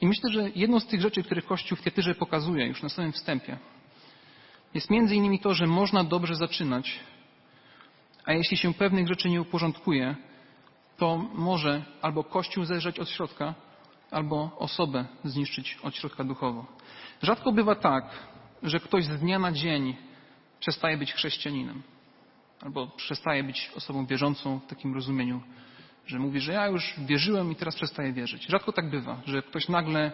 I 0.00 0.06
myślę, 0.06 0.30
że 0.32 0.50
jedną 0.54 0.80
z 0.80 0.86
tych 0.86 1.00
rzeczy, 1.00 1.22
które 1.22 1.42
Kościół 1.42 1.78
w 1.78 1.82
Tietyrze 1.82 2.14
pokazuje 2.14 2.66
już 2.66 2.82
na 2.82 2.88
samym 2.88 3.12
wstępie, 3.12 3.58
jest 4.74 4.90
między 4.90 5.14
innymi 5.14 5.40
to, 5.40 5.54
że 5.54 5.66
można 5.66 6.04
dobrze 6.04 6.34
zaczynać, 6.34 7.00
a 8.24 8.32
jeśli 8.32 8.56
się 8.56 8.74
pewnych 8.74 9.08
rzeczy 9.08 9.30
nie 9.30 9.40
uporządkuje, 9.40 10.16
to 10.96 11.16
może 11.34 11.84
albo 12.02 12.24
Kościół 12.24 12.64
zejrzeć 12.64 12.98
od 12.98 13.08
środka, 13.08 13.54
albo 14.10 14.56
osobę 14.58 15.04
zniszczyć 15.24 15.78
od 15.82 15.96
środka 15.96 16.24
duchowo. 16.24 16.66
Rzadko 17.22 17.52
bywa 17.52 17.74
tak, 17.74 18.04
że 18.62 18.80
ktoś 18.80 19.04
z 19.04 19.20
dnia 19.20 19.38
na 19.38 19.52
dzień 19.52 19.96
przestaje 20.60 20.96
być 20.96 21.12
chrześcijaninem, 21.12 21.82
albo 22.60 22.86
przestaje 22.86 23.44
być 23.44 23.70
osobą 23.76 24.06
wierzącą 24.06 24.58
w 24.58 24.66
takim 24.66 24.94
rozumieniu, 24.94 25.40
że 26.06 26.18
mówi, 26.18 26.40
że 26.40 26.52
ja 26.52 26.66
już 26.66 26.94
wierzyłem 26.98 27.52
i 27.52 27.56
teraz 27.56 27.76
przestaję 27.76 28.12
wierzyć. 28.12 28.46
Rzadko 28.46 28.72
tak 28.72 28.90
bywa, 28.90 29.20
że 29.26 29.42
ktoś 29.42 29.68
nagle 29.68 30.12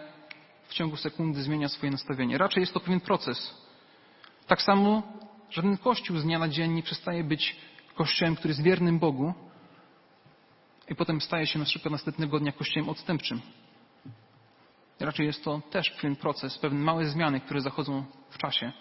w 0.67 0.73
ciągu 0.73 0.95
sekundy 0.95 1.43
zmienia 1.43 1.69
swoje 1.69 1.91
nastawienie. 1.91 2.37
Raczej 2.37 2.61
jest 2.61 2.73
to 2.73 2.79
pewien 2.79 2.99
proces. 2.99 3.65
Tak 4.47 4.61
samo 4.61 5.03
żaden 5.51 5.77
kościół 5.77 6.17
z 6.17 6.23
dnia 6.23 6.39
na 6.39 6.49
dzień 6.49 6.71
nie 6.71 6.83
przestaje 6.83 7.23
być 7.23 7.55
kościołem, 7.95 8.35
który 8.35 8.51
jest 8.51 8.63
wiernym 8.63 8.99
Bogu 8.99 9.33
i 10.89 10.95
potem 10.95 11.21
staje 11.21 11.47
się 11.47 11.59
na 11.59 11.65
przykład 11.65 11.91
następnego 11.91 12.39
dnia 12.39 12.51
kościołem 12.51 12.89
odstępczym. 12.89 13.41
Raczej 14.99 15.25
jest 15.25 15.43
to 15.43 15.61
też 15.71 15.91
pewien 15.91 16.15
proces, 16.15 16.57
pewne 16.57 16.79
małe 16.79 17.05
zmiany, 17.05 17.39
które 17.39 17.61
zachodzą 17.61 18.05
w 18.29 18.37
czasie. 18.37 18.71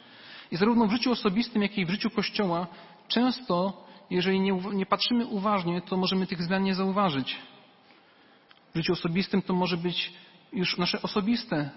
I 0.51 0.57
zarówno 0.57 0.87
w 0.87 0.91
życiu 0.91 1.11
osobistym, 1.13 1.63
jak 1.63 1.79
i 1.79 1.87
w 1.87 1.91
życiu 1.91 2.11
Kościoła 2.11 2.67
często, 3.09 3.85
jeżeli 4.11 4.41
nie, 4.41 4.53
nie 4.73 4.87
patrzymy 4.87 5.27
uważnie, 5.27 5.83
to 5.83 5.97
możemy 5.97 6.27
tych 6.27 6.43
zmian 6.43 6.63
nie 6.63 6.75
zauważyć. 6.75 7.37
W 8.75 8.77
życiu 8.77 8.93
osobistym 8.93 9.43
to 9.43 9.55
może 9.55 9.77
być 9.77 10.13
już 10.53 10.79
nasze 10.79 11.03
osobiste 11.03 11.71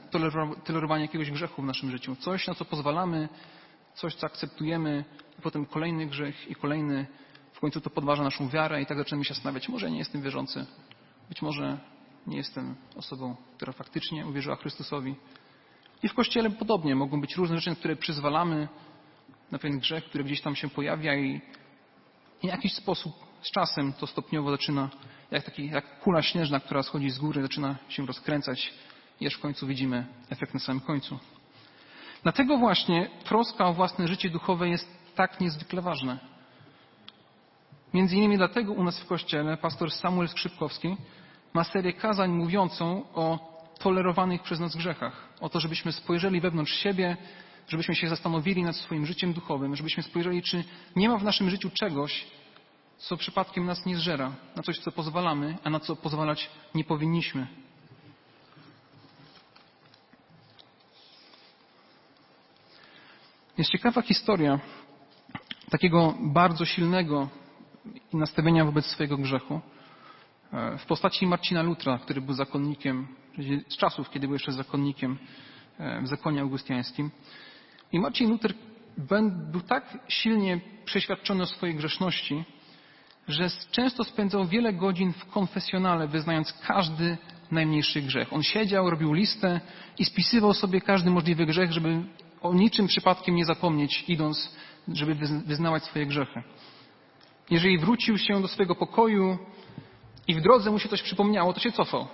tolerowanie 0.63 1.01
jakiegoś 1.01 1.31
grzechu 1.31 1.61
w 1.61 1.65
naszym 1.65 1.91
życiu. 1.91 2.15
Coś, 2.15 2.47
na 2.47 2.55
co 2.55 2.65
pozwalamy, 2.65 3.29
coś, 3.93 4.15
co 4.15 4.27
akceptujemy, 4.27 5.05
i 5.39 5.41
potem 5.41 5.65
kolejny 5.65 6.05
grzech 6.05 6.49
i 6.49 6.55
kolejny. 6.55 7.07
W 7.53 7.59
końcu 7.59 7.81
to 7.81 7.89
podważa 7.89 8.23
naszą 8.23 8.49
wiarę 8.49 8.81
i 8.81 8.85
tak 8.85 8.97
zaczynamy 8.97 9.25
się 9.25 9.33
zastanawiać, 9.33 9.69
może 9.69 9.85
ja 9.85 9.91
nie 9.91 9.97
jestem 9.97 10.21
wierzący. 10.21 10.65
Być 11.29 11.41
może 11.41 11.77
nie 12.27 12.37
jestem 12.37 12.75
osobą, 12.95 13.35
która 13.55 13.73
faktycznie 13.73 14.27
uwierzyła 14.27 14.55
Chrystusowi. 14.55 15.15
I 16.03 16.07
w 16.07 16.13
Kościele 16.13 16.49
podobnie 16.49 16.95
mogą 16.95 17.21
być 17.21 17.35
różne 17.35 17.55
rzeczy, 17.55 17.69
na 17.69 17.75
które 17.75 17.95
przyzwalamy, 17.95 18.67
na 19.51 19.59
pewien 19.59 19.79
grzech, 19.79 20.05
który 20.05 20.23
gdzieś 20.23 20.41
tam 20.41 20.55
się 20.55 20.69
pojawia 20.69 21.15
i 21.15 21.41
w 22.39 22.43
jakiś 22.43 22.73
sposób 22.73 23.13
z 23.41 23.51
czasem 23.51 23.93
to 23.93 24.07
stopniowo 24.07 24.51
zaczyna, 24.51 24.89
jak, 25.31 25.43
taki, 25.43 25.69
jak 25.69 25.99
kula 25.99 26.21
śnieżna, 26.21 26.59
która 26.59 26.83
schodzi 26.83 27.09
z 27.09 27.19
góry, 27.19 27.41
zaczyna 27.41 27.75
się 27.89 28.05
rozkręcać 28.05 28.73
i 29.19 29.27
aż 29.27 29.33
w 29.33 29.39
końcu 29.39 29.67
widzimy 29.67 30.05
efekt 30.29 30.53
na 30.53 30.59
samym 30.59 30.81
końcu. 30.81 31.19
Dlatego 32.23 32.57
właśnie 32.57 33.09
troska 33.23 33.65
o 33.65 33.73
własne 33.73 34.07
życie 34.07 34.29
duchowe 34.29 34.69
jest 34.69 34.87
tak 35.15 35.39
niezwykle 35.41 35.81
ważna. 35.81 36.17
Między 37.93 38.15
innymi 38.15 38.37
dlatego 38.37 38.73
u 38.73 38.83
nas 38.83 38.99
w 38.99 39.05
Kościele 39.05 39.57
pastor 39.57 39.91
Samuel 39.91 40.27
Skrzypkowski 40.27 40.97
ma 41.57 41.63
serię 41.63 41.93
kazań 41.93 42.31
mówiącą 42.31 43.03
o 43.13 43.39
tolerowanych 43.79 44.41
przez 44.41 44.59
nas 44.59 44.75
grzechach. 44.75 45.29
O 45.39 45.49
to, 45.49 45.59
żebyśmy 45.59 45.91
spojrzeli 45.91 46.41
wewnątrz 46.41 46.73
siebie, 46.73 47.17
żebyśmy 47.67 47.95
się 47.95 48.09
zastanowili 48.09 48.63
nad 48.63 48.75
swoim 48.75 49.05
życiem 49.05 49.33
duchowym, 49.33 49.75
żebyśmy 49.75 50.03
spojrzeli, 50.03 50.41
czy 50.41 50.63
nie 50.95 51.09
ma 51.09 51.17
w 51.17 51.23
naszym 51.23 51.49
życiu 51.49 51.69
czegoś, 51.69 52.25
co 52.97 53.17
przypadkiem 53.17 53.65
nas 53.65 53.85
nie 53.85 53.97
zżera, 53.97 54.31
na 54.55 54.63
coś, 54.63 54.79
co 54.79 54.91
pozwalamy, 54.91 55.57
a 55.63 55.69
na 55.69 55.79
co 55.79 55.95
pozwalać 55.95 56.49
nie 56.75 56.83
powinniśmy. 56.83 57.47
Jest 63.57 63.71
ciekawa 63.71 64.01
historia 64.01 64.59
takiego 65.69 66.13
bardzo 66.19 66.65
silnego 66.65 67.29
nastawienia 68.13 68.65
wobec 68.65 68.85
swojego 68.85 69.17
grzechu 69.17 69.61
w 70.77 70.85
postaci 70.85 71.27
Marcina 71.27 71.61
Lutra, 71.61 71.97
który 71.97 72.21
był 72.21 72.33
zakonnikiem 72.33 73.07
z 73.67 73.77
czasów, 73.77 74.09
kiedy 74.09 74.27
był 74.27 74.35
jeszcze 74.35 74.51
zakonnikiem 74.51 75.17
e, 75.79 76.01
w 76.01 76.07
zakonie 76.07 76.41
augustiańskim. 76.41 77.11
I 77.91 77.99
Marcin 77.99 78.29
Luther 78.29 78.53
był 79.51 79.61
tak 79.61 79.97
silnie 80.07 80.59
przeświadczony 80.85 81.43
o 81.43 81.45
swojej 81.45 81.75
grzeszności, 81.75 82.43
że 83.27 83.49
często 83.71 84.03
spędzał 84.03 84.45
wiele 84.45 84.73
godzin 84.73 85.13
w 85.13 85.25
konfesjonale, 85.25 86.07
wyznając 86.07 86.53
każdy 86.53 87.17
najmniejszy 87.51 88.01
grzech. 88.01 88.33
On 88.33 88.43
siedział, 88.43 88.89
robił 88.89 89.13
listę 89.13 89.61
i 89.97 90.05
spisywał 90.05 90.53
sobie 90.53 90.81
każdy 90.81 91.09
możliwy 91.09 91.45
grzech, 91.45 91.71
żeby 91.71 92.03
o 92.41 92.53
niczym 92.53 92.87
przypadkiem 92.87 93.35
nie 93.35 93.45
zapomnieć, 93.45 94.03
idąc, 94.07 94.55
żeby 94.87 95.15
wyznawać 95.45 95.83
swoje 95.83 96.05
grzechy. 96.05 96.43
Jeżeli 97.49 97.77
wrócił 97.77 98.17
się 98.17 98.41
do 98.41 98.47
swojego 98.47 98.75
pokoju 98.75 99.37
i 100.27 100.35
w 100.35 100.41
drodze 100.41 100.71
mu 100.71 100.79
się 100.79 100.89
coś 100.89 101.01
przypomniało, 101.01 101.53
to 101.53 101.59
się 101.59 101.71
cofał. 101.71 102.07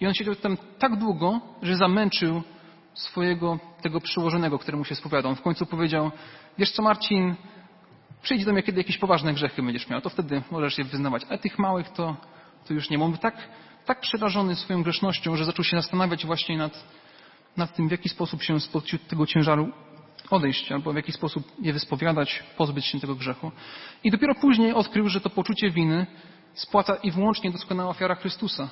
I 0.00 0.06
on 0.06 0.14
siedział 0.14 0.34
tam 0.34 0.56
tak 0.78 0.96
długo, 0.96 1.40
że 1.62 1.76
zamęczył 1.76 2.42
swojego 2.94 3.58
tego 3.82 4.00
przyłożonego, 4.00 4.58
któremu 4.58 4.84
się 4.84 4.94
spowiadał. 4.94 5.30
On 5.30 5.36
w 5.36 5.42
końcu 5.42 5.66
powiedział, 5.66 6.10
wiesz 6.58 6.72
co 6.72 6.82
Marcin, 6.82 7.34
przyjdź 8.22 8.44
do 8.44 8.52
mnie, 8.52 8.62
kiedy 8.62 8.78
jakieś 8.78 8.98
poważne 8.98 9.34
grzechy 9.34 9.62
będziesz 9.62 9.88
miał, 9.88 10.00
to 10.00 10.10
wtedy 10.10 10.42
możesz 10.50 10.78
je 10.78 10.84
wyznawać. 10.84 11.22
A 11.28 11.38
tych 11.38 11.58
małych 11.58 11.88
to, 11.88 12.16
to 12.66 12.74
już 12.74 12.90
nie. 12.90 12.98
Był 12.98 13.16
tak, 13.16 13.48
tak 13.84 14.00
przerażony 14.00 14.56
swoją 14.56 14.82
grzesznością, 14.82 15.36
że 15.36 15.44
zaczął 15.44 15.64
się 15.64 15.76
zastanawiać 15.76 16.26
właśnie 16.26 16.56
nad, 16.56 16.84
nad 17.56 17.76
tym, 17.76 17.88
w 17.88 17.90
jaki 17.90 18.08
sposób 18.08 18.42
się 18.42 18.60
z 18.60 18.70
tego 19.08 19.26
ciężaru 19.26 19.72
odejść, 20.30 20.72
albo 20.72 20.92
w 20.92 20.96
jaki 20.96 21.12
sposób 21.12 21.52
je 21.62 21.72
wyspowiadać, 21.72 22.42
pozbyć 22.56 22.86
się 22.86 23.00
tego 23.00 23.14
grzechu. 23.14 23.52
I 24.04 24.10
dopiero 24.10 24.34
później 24.34 24.72
odkrył, 24.72 25.08
że 25.08 25.20
to 25.20 25.30
poczucie 25.30 25.70
winy 25.70 26.06
spłaca 26.54 26.94
i 26.96 27.10
wyłącznie 27.10 27.50
doskonała 27.50 27.90
ofiara 27.90 28.14
Chrystusa. 28.14 28.68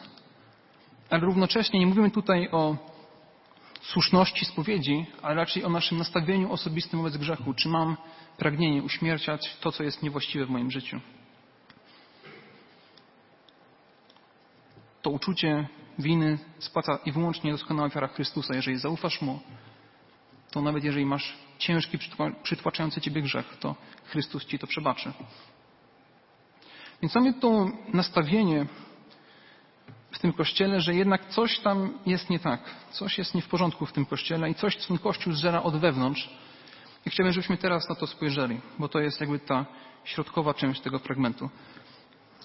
Ale 1.10 1.22
równocześnie 1.22 1.80
nie 1.80 1.86
mówimy 1.86 2.10
tutaj 2.10 2.48
o 2.50 2.76
słuszności 3.82 4.44
spowiedzi, 4.44 5.06
ale 5.22 5.34
raczej 5.34 5.64
o 5.64 5.68
naszym 5.68 5.98
nastawieniu 5.98 6.52
osobistym 6.52 6.98
wobec 6.98 7.16
grzechu. 7.16 7.54
Czy 7.54 7.68
mam 7.68 7.96
pragnienie 8.38 8.82
uśmierciać 8.82 9.56
to, 9.60 9.72
co 9.72 9.82
jest 9.82 10.02
niewłaściwe 10.02 10.46
w 10.46 10.50
moim 10.50 10.70
życiu? 10.70 11.00
To 15.02 15.10
uczucie 15.10 15.68
winy 15.98 16.38
spłaca 16.58 16.98
i 17.04 17.12
wyłącznie 17.12 17.52
doskonała 17.52 17.86
ofiara 17.86 18.08
Chrystusa. 18.08 18.54
Jeżeli 18.54 18.78
zaufasz 18.78 19.22
Mu, 19.22 19.40
to 20.50 20.62
nawet 20.62 20.84
jeżeli 20.84 21.06
masz 21.06 21.34
ciężki, 21.58 21.98
przytłaczający 22.42 23.00
Ciebie 23.00 23.22
grzech, 23.22 23.56
to 23.60 23.74
Chrystus 24.04 24.46
Ci 24.46 24.58
to 24.58 24.66
przebaczy. 24.66 25.12
Więc 27.02 27.14
mamy 27.14 27.34
to 27.34 27.70
nastawienie 27.92 28.66
w 30.10 30.18
tym 30.18 30.32
kościele, 30.32 30.80
że 30.80 30.94
jednak 30.94 31.28
coś 31.28 31.58
tam 31.58 31.98
jest 32.06 32.30
nie 32.30 32.38
tak. 32.38 32.60
Coś 32.90 33.18
jest 33.18 33.34
nie 33.34 33.42
w 33.42 33.48
porządku 33.48 33.86
w 33.86 33.92
tym 33.92 34.06
kościele 34.06 34.50
i 34.50 34.54
coś, 34.54 34.76
co 34.76 34.88
ten 34.88 34.98
kościół 34.98 35.32
zżera 35.32 35.62
od 35.62 35.76
wewnątrz. 35.76 36.30
I 37.06 37.10
chciałbym, 37.10 37.32
żebyśmy 37.32 37.56
teraz 37.56 37.88
na 37.88 37.94
to 37.94 38.06
spojrzeli, 38.06 38.60
bo 38.78 38.88
to 38.88 39.00
jest 39.00 39.20
jakby 39.20 39.38
ta 39.38 39.66
środkowa 40.04 40.54
część 40.54 40.80
tego 40.80 40.98
fragmentu. 40.98 41.50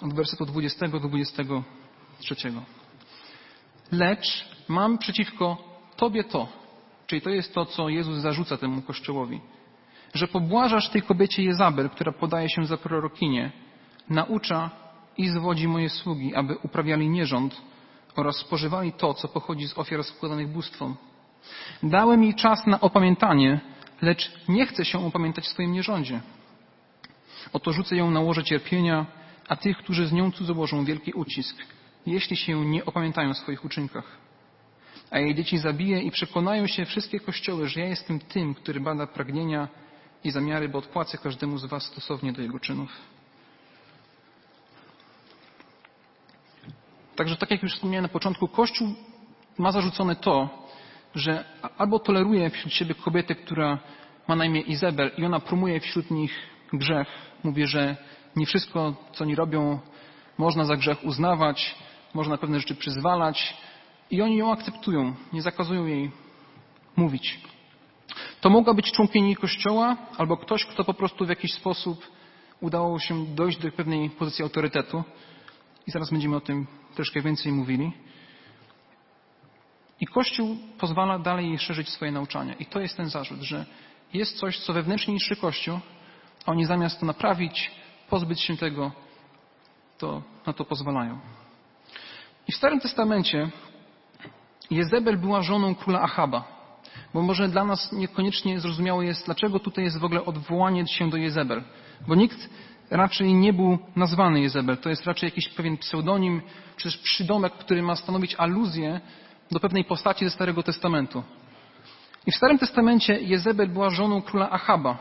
Od 0.02 0.14
wersetu 0.14 0.46
20 0.46 0.88
do 0.88 1.00
23. 1.00 2.36
Lecz 3.92 4.46
mam 4.68 4.98
przeciwko 4.98 5.58
Tobie 5.96 6.24
to, 6.24 6.48
czyli 7.08 7.22
to 7.22 7.30
jest 7.30 7.54
to, 7.54 7.66
co 7.66 7.90
Jezus 7.90 8.18
zarzuca 8.18 8.58
temu 8.58 8.82
kościołowi, 8.82 9.42
że 10.14 10.28
pobłażasz 10.28 10.90
tej 10.90 11.02
kobiecie 11.02 11.44
Jezabel, 11.44 11.90
która 11.90 12.12
podaje 12.12 12.50
się 12.50 12.66
za 12.66 12.78
prorokinię, 12.78 13.52
naucza 14.10 14.70
i 15.18 15.28
zwodzi 15.28 15.68
moje 15.68 15.90
sługi, 15.90 16.36
aby 16.36 16.58
uprawiali 16.58 17.10
nierząd 17.10 17.62
oraz 18.16 18.38
spożywali 18.38 18.94
to, 18.94 19.14
co 19.14 19.28
pochodzi 19.28 19.68
z 19.68 19.78
ofiar 19.78 20.04
składanych 20.04 20.48
bóstwom. 20.48 20.96
Dałem 21.84 22.24
jej 22.24 22.36
czas 22.36 22.68
na 22.68 22.80
opamiętanie, 22.80 23.60
lecz 24.02 24.32
nie 24.48 24.66
chce 24.66 24.86
się 24.86 25.06
opamiętać 25.06 25.46
w 25.46 25.48
swoim 25.48 25.72
nierządzie. 25.72 26.22
Oto 27.54 27.72
rzucę 27.72 27.96
ją 27.96 28.12
na 28.12 28.20
łoże 28.20 28.44
cierpienia, 28.44 29.06
a 29.48 29.56
tych, 29.56 29.78
którzy 29.78 30.08
z 30.08 30.12
nią 30.12 30.32
cudzołożą 30.32 30.86
wielki 30.86 31.14
ucisk, 31.14 31.56
jeśli 32.06 32.38
się 32.38 32.66
nie 32.66 32.86
opamiętają 32.86 33.34
w 33.34 33.38
swoich 33.38 33.66
uczynkach. 33.66 34.18
A 35.12 35.20
jej 35.20 35.36
dzieci 35.36 35.58
zabiję 35.58 36.02
i 36.02 36.12
przekonają 36.12 36.68
się 36.68 36.86
wszystkie 36.86 37.20
kościoły, 37.20 37.70
że 37.70 37.80
ja 37.80 37.88
jestem 37.88 38.20
tym, 38.20 38.56
który 38.56 38.80
bada 38.80 39.08
pragnienia 39.08 39.68
i 40.24 40.32
zamiary, 40.32 40.70
bo 40.70 40.80
odpłacę 40.80 41.18
każdemu 41.18 41.58
z 41.58 41.66
was 41.66 41.84
stosownie 41.84 42.34
do 42.34 42.42
jego 42.42 42.60
czynów. 42.60 43.17
Także 47.18 47.36
tak 47.36 47.52
jak 47.52 47.64
już 47.64 47.74
wspomniałem 47.74 48.04
na 48.04 48.10
początku, 48.10 48.48
Kościół 48.48 48.88
ma 49.58 49.72
zarzucone 49.72 50.16
to, 50.16 50.50
że 51.16 51.44
albo 51.78 52.00
toleruje 52.00 52.50
wśród 52.50 52.74
siebie 52.74 52.96
kobietę, 52.96 53.36
która 53.36 53.80
ma 54.28 54.36
na 54.36 54.46
imię 54.46 54.62
Izabel 54.62 55.12
i 55.18 55.26
ona 55.26 55.40
promuje 55.40 55.80
wśród 55.80 56.12
nich 56.12 56.34
grzech. 56.74 57.08
Mówi, 57.44 57.68
że 57.68 57.96
nie 58.36 58.46
wszystko, 58.46 58.94
co 59.14 59.24
oni 59.24 59.36
robią, 59.36 59.80
można 60.38 60.66
za 60.66 60.76
grzech 60.76 61.04
uznawać, 61.04 61.76
można 62.14 62.38
pewne 62.38 62.60
rzeczy 62.60 62.76
przyzwalać 62.76 63.58
i 64.12 64.22
oni 64.22 64.38
ją 64.38 64.52
akceptują, 64.52 65.16
nie 65.34 65.42
zakazują 65.42 65.86
jej 65.86 66.12
mówić. 66.96 67.40
To 68.42 68.50
mogła 68.50 68.74
być 68.74 68.92
członkini 68.92 69.36
kościoła 69.36 69.98
albo 70.18 70.38
ktoś, 70.38 70.66
kto 70.66 70.84
po 70.84 70.94
prostu 70.94 71.26
w 71.26 71.30
jakiś 71.30 71.54
sposób 71.54 72.08
udało 72.62 73.00
się 73.00 73.26
dojść 73.26 73.58
do 73.58 73.72
pewnej 73.72 74.10
pozycji 74.10 74.44
autorytetu. 74.44 75.04
I 75.88 75.92
zaraz 75.92 76.12
będziemy 76.12 76.36
o 76.36 76.42
tym 76.42 76.68
troszkę 76.98 77.22
więcej 77.22 77.52
mówili. 77.52 77.92
I 80.02 80.08
Kościół 80.08 80.58
pozwala 80.78 81.20
dalej 81.20 81.60
szerzyć 81.60 81.90
swoje 81.90 82.12
nauczania. 82.12 82.54
I 82.54 82.66
to 82.66 82.80
jest 82.80 82.98
ten 82.98 83.10
zarzut, 83.10 83.42
że 83.42 83.66
jest 84.14 84.38
coś, 84.38 84.60
co 84.60 84.74
wewnętrznie 84.74 85.14
niższy 85.14 85.36
Kościół, 85.36 85.80
a 86.46 86.52
oni 86.52 86.66
zamiast 86.66 87.00
to 87.00 87.06
naprawić, 87.06 87.72
pozbyć 88.10 88.42
się 88.42 88.58
tego, 88.58 88.92
to 89.98 90.22
na 90.46 90.54
to 90.54 90.66
pozwalają. 90.66 91.20
I 92.48 92.52
w 92.52 92.56
Starym 92.56 92.80
Testamencie 92.80 93.50
Jezebel 94.72 95.18
była 95.18 95.42
żoną 95.42 95.76
króla 95.76 96.02
Achaba. 96.02 96.44
Bo 97.14 97.22
może 97.22 97.48
dla 97.48 97.64
nas 97.64 97.92
niekoniecznie 97.92 98.60
zrozumiałe 98.60 99.06
jest, 99.06 99.26
dlaczego 99.26 99.60
tutaj 99.60 99.84
jest 99.84 100.00
w 100.00 100.06
ogóle 100.06 100.26
odwołanie 100.26 100.88
się 100.88 101.10
do 101.10 101.18
Jezebel. 101.18 101.64
Bo 102.08 102.16
nikt 102.16 102.50
raczej 102.90 103.34
nie 103.34 103.54
był 103.54 103.78
nazwany 103.96 104.42
Jezebel. 104.42 104.78
To 104.78 104.90
jest 104.90 105.06
raczej 105.06 105.28
jakiś 105.28 105.50
pewien 105.50 105.78
pseudonim, 105.78 106.42
czy 106.78 106.84
też 106.84 106.98
przydomek, 106.98 107.54
który 107.54 107.82
ma 107.82 107.96
stanowić 107.96 108.36
aluzję 108.36 109.02
do 109.52 109.60
pewnej 109.60 109.84
postaci 109.84 110.26
ze 110.26 110.32
Starego 110.32 110.64
Testamentu. 110.64 111.24
I 112.28 112.32
w 112.32 112.36
Starym 112.36 112.58
Testamencie 112.58 113.20
Jezebel 113.22 113.68
była 113.68 113.90
żoną 113.90 114.22
króla 114.22 114.50
Achaba. 114.50 114.98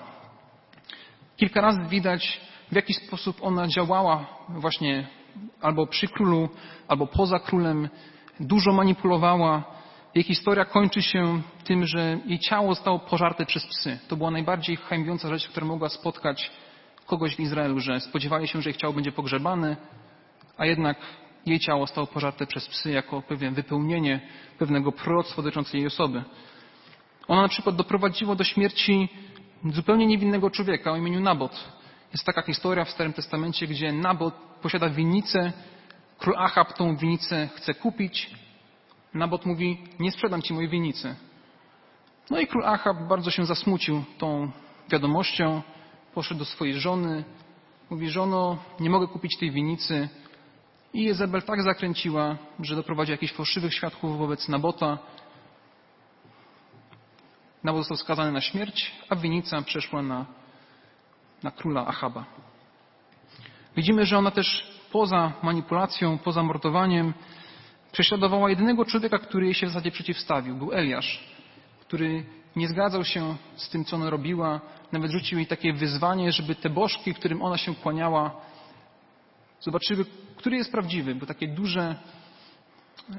Kilka 1.37 1.61
razy 1.61 1.81
widać, 1.89 2.41
w 2.73 2.75
jaki 2.75 2.95
sposób 2.95 3.37
ona 3.43 3.69
działała 3.69 4.27
właśnie 4.49 5.07
albo 5.63 5.87
przy 5.87 6.09
królu, 6.09 6.49
albo 6.89 7.07
poza 7.07 7.39
królem. 7.39 7.89
Dużo 8.41 8.73
manipulowała. 8.73 9.65
Jej 10.15 10.25
historia 10.25 10.65
kończy 10.65 11.03
się 11.03 11.43
tym, 11.65 11.87
że 11.87 12.19
jej 12.27 12.39
ciało 12.39 12.75
zostało 12.75 12.99
pożarte 12.99 13.47
przez 13.47 13.67
psy. 13.67 13.99
To 14.09 14.17
była 14.17 14.31
najbardziej 14.31 14.77
hańbiąca 14.77 15.29
rzecz, 15.29 15.49
która 15.49 15.67
mogła 15.67 15.89
spotkać 15.89 16.51
kogoś 17.07 17.37
w 17.37 17.41
Izraelu, 17.41 17.81
że 17.81 18.01
spodziewali 18.01 18.49
się, 18.49 18.63
że 18.63 18.71
ich 18.71 18.77
ciało 18.77 18.93
będzie 18.93 19.13
pogrzebane, 19.13 19.77
a 20.59 20.67
jednak 20.67 20.99
jej 21.47 21.59
ciało 21.59 21.87
zostało 21.87 22.07
pożarte 22.07 22.47
przez 22.47 22.69
psy 22.69 22.91
jako 22.91 23.23
pewne 23.23 23.51
wypełnienie 23.51 24.21
pewnego 24.59 24.93
proroctwa 24.93 25.43
dotyczącego 25.43 25.77
jej 25.79 25.87
osoby. 25.87 26.25
Ona 27.29 27.43
na 27.43 27.49
przykład 27.49 27.77
doprowadziła 27.77 28.35
do 28.35 28.45
śmierci 28.45 29.09
zupełnie 29.65 30.07
niewinnego 30.07 30.51
człowieka 30.51 30.93
o 30.93 30.97
imieniu 30.97 31.21
Nabot. 31.21 31.69
Jest 32.13 32.25
taka 32.25 32.43
historia 32.43 32.85
w 32.85 32.91
Starym 32.91 33.13
Testamencie, 33.13 33.67
gdzie 33.67 33.93
Nabot 33.93 34.35
posiada 34.63 34.89
winnicę, 34.89 35.53
król 36.19 36.37
Achab 36.39 36.73
tą 36.73 36.97
winnicę 36.97 37.49
chce 37.55 37.75
kupić. 37.75 38.31
Nabot 39.15 39.47
mówi, 39.47 39.79
nie 39.99 40.13
sprzedam 40.13 40.43
ci 40.43 40.55
mojej 40.55 40.71
winnicy. 40.71 41.17
No 42.31 42.41
i 42.41 42.47
król 42.47 42.65
Achab 42.65 42.97
bardzo 43.09 43.31
się 43.31 43.45
zasmucił 43.45 44.05
tą 44.19 44.51
wiadomością, 44.91 45.63
poszedł 46.17 46.39
do 46.39 46.45
swojej 46.45 46.75
żony, 46.75 47.25
mówi, 47.91 48.09
żono, 48.11 48.59
nie 48.81 48.91
mogę 48.91 49.07
kupić 49.07 49.39
tej 49.39 49.51
winnicy. 49.51 50.09
I 50.95 51.03
Jezebel 51.03 51.43
tak 51.43 51.63
zakręciła, 51.63 52.37
że 52.61 52.77
doprowadzi 52.77 53.13
jakichś 53.13 53.33
fałszywych 53.33 53.75
świadków 53.75 54.19
wobec 54.19 54.49
Nabota. 54.49 54.99
Nabot 57.65 57.81
został 57.81 57.97
skazany 57.97 58.33
na 58.33 58.41
śmierć, 58.41 58.93
a 59.09 59.17
winnica 59.17 59.63
przeszła 59.63 60.03
na, 60.03 60.27
na 61.43 61.51
króla 61.51 61.87
Achaba. 61.87 62.25
Widzimy, 63.77 64.07
że 64.07 64.19
ona 64.19 64.31
też 64.31 64.71
poza 64.93 65.33
manipulacją, 65.43 66.19
poza 66.19 66.43
mordowaniem 66.43 67.15
prześladowała 67.93 68.51
jedynego 68.51 68.85
człowieka, 68.85 69.19
który 69.19 69.45
jej 69.45 69.55
się 69.55 69.67
w 69.67 69.71
zasadzie 69.71 69.91
przeciwstawił. 69.91 70.57
Był 70.57 70.73
Eliasz, 70.73 71.25
który 71.81 72.25
nie 72.57 72.69
zgadzał 72.69 73.05
się 73.05 73.37
z 73.57 73.69
tym, 73.69 73.85
co 73.85 73.97
ona 73.97 74.11
robiła. 74.11 74.61
Nawet 74.93 75.11
rzucił 75.11 75.39
jej 75.39 75.47
takie 75.47 75.73
wyzwanie, 75.73 76.33
żeby 76.33 76.55
te 76.55 76.71
bożki, 76.71 77.15
którym 77.15 77.43
ona 77.43 77.57
się 77.57 77.75
kłaniała, 77.75 78.41
zobaczyły, 79.61 80.05
który 80.37 80.57
jest 80.57 80.73
prawdziwy. 80.73 81.15
Bo 81.15 81.27
takie 81.27 81.49
duże, 81.49 81.97
e, 83.11 83.15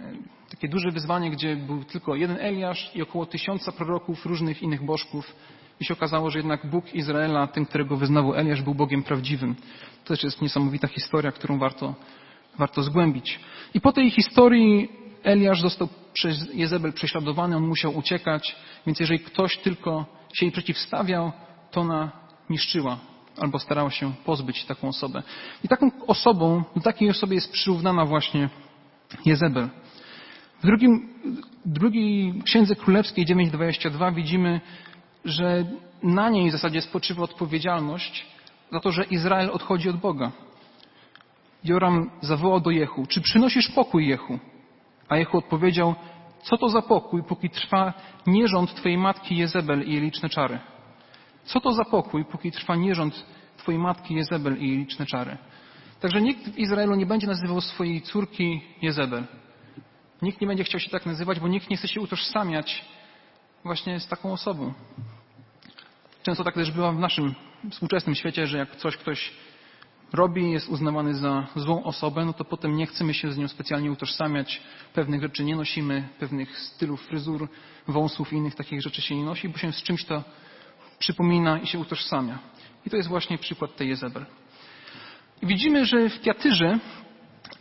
takie 0.50 0.68
duże 0.68 0.92
wyzwanie, 0.92 1.32
gdzie 1.32 1.56
był 1.56 1.84
tylko 1.84 2.16
jeden 2.16 2.38
Eliasz 2.40 2.92
i 2.96 3.02
około 3.02 3.26
tysiąca 3.26 3.72
proroków 3.72 4.26
różnych 4.26 4.62
innych 4.64 4.86
bożków. 4.86 5.36
I 5.80 5.86
się 5.86 5.94
okazało, 5.94 6.30
że 6.30 6.40
jednak 6.40 6.70
Bóg 6.70 6.96
Izraela, 6.96 7.48
ten, 7.48 7.66
którego 7.66 7.98
wyznawał 7.98 8.36
Eliasz, 8.36 8.62
był 8.62 8.76
Bogiem 8.76 9.04
prawdziwym. 9.04 9.56
To 10.04 10.08
też 10.08 10.24
jest 10.24 10.42
niesamowita 10.42 10.88
historia, 10.88 11.32
którą 11.32 11.60
warto, 11.60 11.96
warto 12.58 12.84
zgłębić. 12.84 13.40
I 13.74 13.82
po 13.82 13.92
tej 13.92 14.12
historii 14.12 14.90
Eliasz 15.28 15.62
został 15.62 15.88
przez 16.14 16.54
Jezebel 16.54 16.94
prześladowany, 16.94 17.56
on 17.58 17.68
musiał 17.68 17.98
uciekać, 17.98 18.56
więc 18.86 19.00
jeżeli 19.00 19.20
ktoś 19.20 19.58
tylko 19.58 20.06
się 20.34 20.46
jej 20.46 20.52
przeciwstawiał, 20.52 21.32
to 21.72 21.82
ona 21.82 22.12
niszczyła 22.50 22.98
albo 23.38 23.60
starała 23.60 23.90
się 23.90 24.14
pozbyć 24.26 24.66
taką 24.66 24.88
osobę. 24.88 25.24
I 25.64 25.68
taką 25.68 25.92
osobą, 26.08 26.64
do 26.76 26.82
takiej 26.82 27.10
osobie 27.10 27.36
jest 27.36 27.52
przyrównana 27.52 28.06
właśnie 28.06 28.50
Jezebel. 29.26 29.70
W 30.60 30.66
drugim, 30.66 31.10
drugiej 31.66 32.42
Księdze 32.46 32.76
Królewskiej 32.76 33.26
9.22 33.26 34.16
widzimy, 34.16 34.62
że 35.26 35.66
na 36.04 36.30
niej 36.30 36.50
w 36.50 36.52
zasadzie 36.52 36.82
spoczywa 36.82 37.24
odpowiedzialność 37.24 38.26
za 38.72 38.80
to, 38.80 38.92
że 38.92 39.04
Izrael 39.04 39.50
odchodzi 39.50 39.90
od 39.90 39.98
Boga. 39.98 40.32
Joram 41.64 42.10
zawołał 42.22 42.60
do 42.60 42.72
Jehu, 42.72 43.06
czy 43.06 43.22
przynosisz 43.22 43.70
pokój 43.72 44.08
Jehu? 44.08 44.40
A 45.10 45.18
Jehu 45.18 45.38
odpowiedział, 45.38 45.96
co 46.44 46.58
to 46.58 46.70
za 46.70 46.82
pokój, 46.82 47.24
póki 47.24 47.50
trwa 47.50 47.94
nierząd 48.28 48.76
Twojej 48.76 48.98
matki 48.98 49.38
Jezebel 49.38 49.88
i 49.88 49.92
jej 49.92 50.02
liczne 50.02 50.30
czary? 50.30 50.60
Co 51.44 51.62
to 51.62 51.74
za 51.74 51.86
pokój, 51.86 52.26
póki 52.26 52.52
trwa 52.52 52.76
nierząd 52.76 53.26
Twojej 53.58 53.80
matki 53.82 54.14
Jezebel 54.14 54.58
i 54.58 54.68
jej 54.68 54.78
liczne 54.78 55.06
czary? 55.06 55.38
Także 56.00 56.22
nikt 56.22 56.50
w 56.50 56.58
Izraelu 56.58 56.96
nie 56.96 57.06
będzie 57.06 57.28
nazywał 57.28 57.62
swojej 57.62 58.02
córki 58.02 58.62
Jezebel. 58.82 59.24
Nikt 60.22 60.42
nie 60.42 60.48
będzie 60.48 60.64
chciał 60.64 60.80
się 60.80 60.90
tak 60.90 61.06
nazywać, 61.06 61.40
bo 61.40 61.48
nikt 61.48 61.70
nie 61.70 61.78
chce 61.78 61.88
się 61.88 62.02
utożsamiać 62.02 62.86
właśnie 63.64 64.00
z 64.00 64.08
taką 64.08 64.34
osobą. 64.34 64.74
Często 66.24 66.44
tak 66.44 66.54
też 66.54 66.72
bywa 66.72 66.92
w 66.92 67.00
naszym 67.00 67.36
współczesnym 67.72 68.16
świecie, 68.16 68.48
że 68.48 68.58
jak 68.58 68.76
coś 68.76 68.98
ktoś 68.98 69.34
robi, 70.14 70.52
jest 70.52 70.70
uznawany 70.70 71.16
za 71.16 71.48
złą 71.56 71.84
osobę, 71.84 72.26
no 72.26 72.34
to 72.34 72.46
potem 72.46 72.76
nie 72.76 72.86
chcemy 72.86 73.14
się 73.14 73.32
z 73.32 73.38
nią 73.38 73.48
specjalnie 73.48 73.92
utożsamiać. 73.92 74.62
Pewnych 74.94 75.22
rzeczy 75.22 75.44
nie 75.44 75.56
nosimy, 75.56 76.10
pewnych 76.20 76.60
stylów 76.60 77.02
fryzur, 77.02 77.50
wąsów 77.88 78.34
i 78.34 78.36
innych 78.36 78.56
takich 78.56 78.82
rzeczy 78.82 79.02
się 79.02 79.16
nie 79.16 79.26
nosi, 79.26 79.50
bo 79.50 79.58
się 79.58 79.72
z 79.72 79.84
czymś 79.84 80.06
to 80.06 80.24
przypomina 81.00 81.60
i 81.60 81.68
się 81.68 81.80
utożsamia. 81.80 82.40
I 82.86 82.90
to 82.90 82.98
jest 82.98 83.10
właśnie 83.10 83.38
przykład 83.38 83.76
tej 83.76 83.90
Jezebel. 83.90 84.26
Widzimy, 85.44 85.86
że 85.86 86.10
w 86.10 86.20
Tiatyrze 86.20 86.80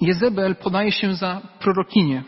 Jezebel 0.00 0.56
podaje 0.56 0.92
się 0.92 1.14
za 1.14 1.42
prorokinię. 1.60 2.24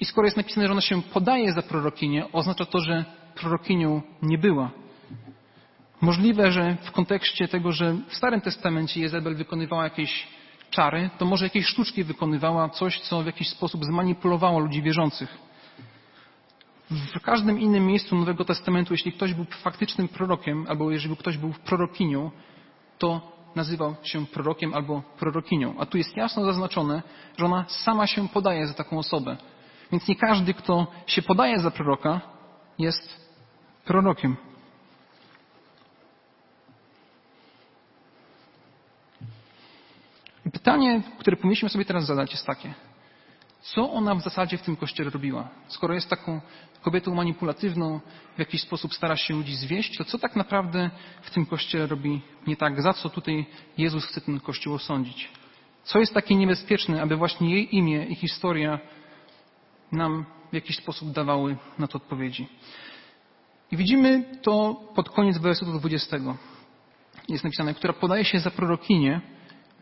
I 0.00 0.04
skoro 0.04 0.26
jest 0.26 0.36
napisane, 0.36 0.66
że 0.66 0.72
ona 0.72 0.80
się 0.80 1.02
podaje 1.02 1.52
za 1.52 1.62
prorokinię, 1.62 2.32
oznacza 2.32 2.64
to, 2.64 2.80
że 2.80 3.04
prorokinią 3.34 4.02
nie 4.22 4.38
była. 4.38 4.83
Możliwe, 6.04 6.52
że 6.52 6.76
w 6.82 6.92
kontekście 6.92 7.48
tego, 7.48 7.72
że 7.72 7.96
w 8.08 8.14
Starym 8.14 8.40
Testamencie 8.40 9.00
Jezebel 9.00 9.36
wykonywała 9.36 9.84
jakieś 9.84 10.28
czary, 10.70 11.10
to 11.18 11.24
może 11.24 11.46
jakieś 11.46 11.66
sztuczki 11.66 12.04
wykonywała, 12.04 12.68
coś, 12.68 13.00
co 13.00 13.22
w 13.22 13.26
jakiś 13.26 13.48
sposób 13.48 13.84
zmanipulowało 13.84 14.58
ludzi 14.58 14.82
wierzących. 14.82 15.38
W 16.90 17.20
każdym 17.20 17.60
innym 17.60 17.86
miejscu 17.86 18.16
Nowego 18.16 18.44
Testamentu, 18.44 18.94
jeśli 18.94 19.12
ktoś 19.12 19.34
był 19.34 19.44
faktycznym 19.44 20.08
prorokiem, 20.08 20.66
albo 20.68 20.90
jeżeli 20.90 21.16
ktoś 21.16 21.38
był 21.38 21.52
prorokinią, 21.64 22.30
to 22.98 23.32
nazywał 23.56 23.94
się 24.02 24.26
prorokiem 24.26 24.74
albo 24.74 25.02
prorokinią. 25.18 25.74
A 25.78 25.86
tu 25.86 25.98
jest 25.98 26.16
jasno 26.16 26.44
zaznaczone, 26.44 27.02
że 27.36 27.46
ona 27.46 27.64
sama 27.68 28.06
się 28.06 28.28
podaje 28.28 28.66
za 28.66 28.74
taką 28.74 28.98
osobę. 28.98 29.36
Więc 29.92 30.08
nie 30.08 30.16
każdy, 30.16 30.54
kto 30.54 30.86
się 31.06 31.22
podaje 31.22 31.58
za 31.58 31.70
proroka, 31.70 32.20
jest 32.78 33.30
prorokiem. 33.84 34.36
Pytanie, 40.64 41.02
które 41.18 41.36
powinniśmy 41.36 41.68
sobie 41.68 41.84
teraz 41.84 42.06
zadać, 42.06 42.32
jest 42.32 42.46
takie. 42.46 42.74
Co 43.62 43.92
ona 43.92 44.14
w 44.14 44.20
zasadzie 44.20 44.58
w 44.58 44.62
tym 44.62 44.76
kościele 44.76 45.10
robiła? 45.10 45.48
Skoro 45.68 45.94
jest 45.94 46.08
taką 46.08 46.40
kobietą 46.82 47.14
manipulatywną, 47.14 48.00
w 48.36 48.38
jakiś 48.38 48.62
sposób 48.62 48.94
stara 48.94 49.16
się 49.16 49.34
ludzi 49.34 49.56
zwieść, 49.56 49.98
to 49.98 50.04
co 50.04 50.18
tak 50.18 50.36
naprawdę 50.36 50.90
w 51.22 51.30
tym 51.30 51.46
kościele 51.46 51.86
robi 51.86 52.20
nie 52.46 52.56
tak? 52.56 52.82
Za 52.82 52.92
co 52.92 53.10
tutaj 53.10 53.46
Jezus 53.78 54.06
chce 54.06 54.20
ten 54.20 54.40
kościół 54.40 54.74
osądzić? 54.74 55.28
Co 55.82 55.98
jest 55.98 56.14
takie 56.14 56.34
niebezpieczne, 56.34 57.02
aby 57.02 57.16
właśnie 57.16 57.50
jej 57.50 57.76
imię 57.76 58.06
i 58.06 58.14
historia 58.14 58.78
nam 59.92 60.24
w 60.50 60.54
jakiś 60.54 60.76
sposób 60.76 61.10
dawały 61.10 61.56
na 61.78 61.86
to 61.86 61.96
odpowiedzi? 61.96 62.48
I 63.72 63.76
widzimy 63.76 64.24
to 64.42 64.80
pod 64.94 65.10
koniec 65.10 65.38
wersetu 65.38 65.72
20. 65.72 66.16
Jest 67.28 67.44
napisane, 67.44 67.74
która 67.74 67.92
podaje 67.92 68.24
się 68.24 68.40
za 68.40 68.50
prorokinię, 68.50 69.33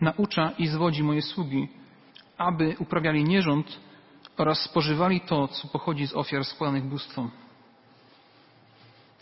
naucza 0.03 0.51
i 0.59 0.67
zwodzi 0.67 1.03
moje 1.03 1.23
sługi, 1.23 1.69
aby 2.38 2.77
uprawiali 2.79 3.25
nierząd 3.25 3.81
oraz 4.37 4.61
spożywali 4.61 5.21
to, 5.21 5.49
co 5.49 5.69
pochodzi 5.69 6.07
z 6.07 6.15
ofiar 6.15 6.45
składanych 6.45 6.85
bóstwom. 6.85 7.31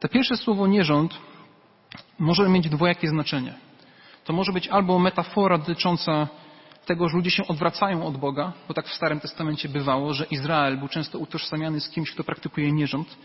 To 0.01 0.09
pierwsze 0.09 0.37
słowo 0.37 0.67
nierząd 0.67 1.19
może 2.19 2.49
mieć 2.49 2.69
dwojakie 2.69 3.09
znaczenie. 3.09 3.55
To 4.25 4.33
może 4.33 4.53
być 4.53 4.69
albo 4.69 4.99
metafora 4.99 5.59
dotycząca 5.59 6.29
tego, 6.87 7.09
że 7.09 7.17
ludzie 7.17 7.31
się 7.31 7.47
odwracają 7.47 8.07
od 8.07 8.17
Boga, 8.17 8.53
bo 8.69 8.75
tak 8.75 8.87
w 8.87 8.95
Starym 8.95 9.21
Testamencie 9.21 9.69
bywało, 9.69 10.15
że 10.15 10.25
Izrael 10.25 10.79
był 10.79 10.89
często 10.89 11.19
utożsamiany 11.19 11.81
z 11.81 11.89
kimś, 11.89 12.11
kto 12.11 12.25
praktykuje 12.25 12.73
nierząd. 12.73 13.17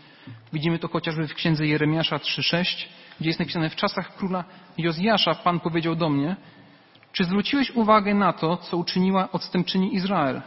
Widzimy 0.52 0.78
to 0.78 0.88
chociażby 0.88 1.28
w 1.28 1.34
księdze 1.34 1.66
Jeremiasza 1.66 2.16
3,6, 2.16 2.86
gdzie 3.20 3.30
jest 3.30 3.40
napisane 3.40 3.70
w 3.70 3.76
czasach 3.76 4.16
króla 4.16 4.44
Jozjasza 4.78 5.34
Pan 5.34 5.60
powiedział 5.60 5.94
do 5.94 6.08
mnie, 6.08 6.36
czy 7.16 7.24
zwróciłeś 7.24 7.70
uwagę 7.70 8.14
na 8.14 8.32
to, 8.32 8.56
co 8.56 8.76
uczyniła 8.76 9.32
odstępczyni 9.32 9.94
Izrael? 9.94 10.42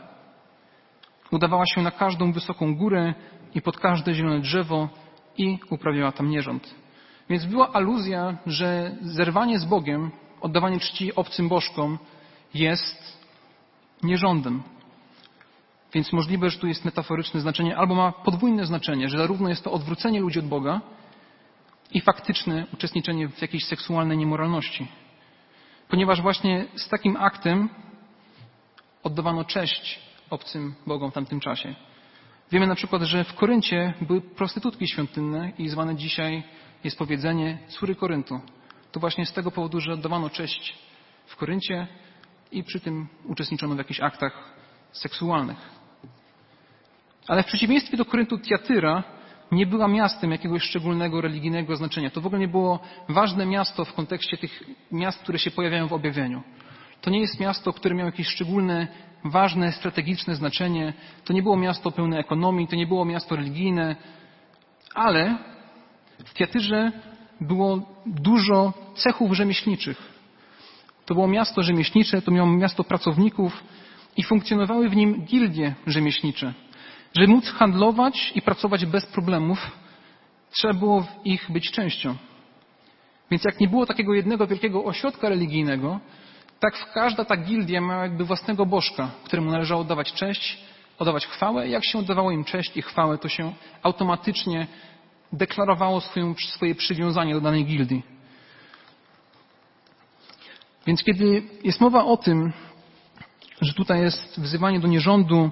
Udawała 1.32 1.64
się 1.66 1.82
na 1.82 1.92
każdą 1.92 2.32
wysoką 2.32 2.76
górę 2.76 3.14
i 3.56 3.62
pod 3.62 3.78
każde 3.78 4.14
zielone 4.14 4.40
drzewo 4.40 4.90
i 5.38 5.60
uprawiała 5.70 6.12
tam 6.12 6.30
nierząd. 6.30 6.76
Więc 7.30 7.46
była 7.46 7.74
aluzja, 7.74 8.38
że 8.46 8.96
zerwanie 9.02 9.60
z 9.60 9.66
Bogiem, 9.66 10.12
oddawanie 10.42 10.80
czci 10.80 11.16
obcym 11.16 11.50
bożkom 11.50 11.98
jest 12.54 13.20
nierządem. 14.04 14.64
Więc 15.94 16.14
możliwe, 16.14 16.50
że 16.50 16.60
tu 16.60 16.68
jest 16.68 16.86
metaforyczne 16.86 17.40
znaczenie, 17.40 17.78
albo 17.78 17.96
ma 17.96 18.12
podwójne 18.12 18.66
znaczenie, 18.66 19.10
że 19.10 19.18
zarówno 19.18 19.50
jest 19.50 19.64
to 19.64 19.72
odwrócenie 19.72 20.20
ludzi 20.20 20.40
od 20.40 20.48
Boga 20.48 20.82
i 21.92 22.02
faktyczne 22.02 22.66
uczestniczenie 22.74 23.30
w 23.30 23.42
jakiejś 23.42 23.66
seksualnej 23.66 24.18
niemoralności. 24.18 24.88
Ponieważ 25.90 26.22
właśnie 26.22 26.66
z 26.76 26.90
takim 26.90 27.18
aktem 27.18 27.70
oddawano 29.04 29.44
cześć 29.44 30.00
obcym 30.30 30.76
bogom 30.88 31.12
w 31.12 31.14
tamtym 31.14 31.40
czasie. 31.40 31.76
Wiemy 32.52 32.68
na 32.68 32.76
przykład, 32.76 33.02
że 33.02 33.24
w 33.24 33.34
Koryncie 33.34 33.94
były 34.02 34.22
prostytutki 34.22 34.88
świątynne 34.88 35.52
i 35.58 35.70
zwane 35.70 35.96
dzisiaj 35.96 36.44
jest 36.84 36.98
powiedzenie 36.98 37.58
córy 37.68 37.96
Koryntu. 37.96 38.42
To 38.92 39.00
właśnie 39.00 39.26
z 39.26 39.34
tego 39.34 39.52
powodu, 39.52 39.80
że 39.80 39.94
oddawano 39.94 40.30
cześć 40.30 40.78
w 41.26 41.36
Koryncie 41.36 41.88
i 42.52 42.64
przy 42.64 42.80
tym 42.80 43.08
uczestniczono 43.26 43.76
w 43.76 43.78
jakichś 43.78 44.00
aktach 44.00 44.54
seksualnych. 44.92 45.70
Ale 47.28 47.44
w 47.44 47.46
przeciwieństwie 47.46 47.98
do 47.98 48.06
Koryntu 48.06 48.40
Tiatyra 48.40 49.04
nie 49.52 49.66
była 49.66 49.88
miastem 49.88 50.32
jakiegoś 50.32 50.64
szczególnego 50.64 51.22
religijnego 51.22 51.76
znaczenia. 51.76 52.10
To 52.10 52.22
w 52.22 52.26
ogóle 52.26 52.40
nie 52.40 52.48
było 52.48 52.80
ważne 53.10 53.46
miasto 53.46 53.86
w 53.86 53.94
kontekście 53.94 54.38
tych 54.38 54.64
miast, 54.92 55.20
które 55.20 55.40
się 55.40 55.52
pojawiają 55.52 55.88
w 55.88 55.94
objawieniu. 55.94 56.44
To 57.02 57.10
nie 57.10 57.20
jest 57.20 57.40
miasto, 57.40 57.74
które 57.74 57.96
miało 57.96 58.10
jakieś 58.10 58.28
szczególne, 58.28 58.88
ważne, 59.24 59.72
strategiczne 59.72 60.36
znaczenie. 60.36 60.94
To 61.26 61.34
nie 61.34 61.44
było 61.44 61.58
miasto 61.58 61.92
pełne 61.92 62.18
ekonomii, 62.18 62.68
to 62.68 62.76
nie 62.76 62.88
było 62.88 63.06
miasto 63.06 63.36
religijne, 63.36 63.96
ale 64.96 65.38
w 66.26 66.34
Tiatyrze 66.34 66.92
było 67.42 67.82
dużo 68.06 68.74
cechów 68.96 69.34
rzemieślniczych. 69.34 70.20
To 71.06 71.14
było 71.14 71.28
miasto 71.28 71.64
rzemieślnicze, 71.64 72.22
to 72.22 72.32
miało 72.32 72.50
miasto 72.50 72.84
pracowników 72.84 73.64
i 74.18 74.24
funkcjonowały 74.24 74.90
w 74.90 74.96
nim 74.96 75.26
gildie 75.26 75.76
rzemieślnicze. 75.88 76.54
Żeby 77.16 77.28
móc 77.28 77.46
handlować 77.50 78.32
i 78.36 78.42
pracować 78.42 78.86
bez 78.86 79.06
problemów, 79.06 79.72
trzeba 80.52 80.74
było 80.74 81.02
w 81.02 81.26
ich 81.26 81.52
być 81.52 81.72
częścią. 81.72 82.16
Więc 83.32 83.44
jak 83.44 83.60
nie 83.60 83.68
było 83.68 83.86
takiego 83.86 84.14
jednego 84.14 84.48
wielkiego 84.48 84.84
ośrodka 84.86 85.30
religijnego, 85.30 86.00
tak 86.60 86.92
każda 86.94 87.26
ta 87.26 87.38
gildia 87.38 87.82
miała 87.82 88.04
jakby 88.04 88.26
własnego 88.26 88.66
bożka, 88.66 89.12
któremu 89.24 89.52
należało 89.52 89.82
oddawać 89.82 90.14
cześć, 90.14 90.58
oddawać 91.00 91.28
chwałę. 91.28 91.70
Jak 91.70 91.86
się 91.86 92.00
oddawało 92.00 92.32
im 92.32 92.44
cześć 92.44 92.78
i 92.78 92.82
chwałę, 92.82 93.18
to 93.18 93.30
się 93.30 93.54
automatycznie 93.84 94.68
deklarowało 95.34 96.02
swoje, 96.02 96.36
swoje 96.36 96.76
przywiązanie 96.76 97.34
do 97.34 97.42
danej 97.42 97.66
gildii. 97.66 98.04
Więc 100.88 101.04
kiedy 101.04 101.44
jest 101.64 101.82
mowa 101.82 102.06
o 102.06 102.18
tym, 102.18 102.54
że 103.62 103.74
tutaj 103.74 104.02
jest 104.02 104.40
wzywanie 104.40 104.80
do 104.80 104.88
nierządu 104.88 105.52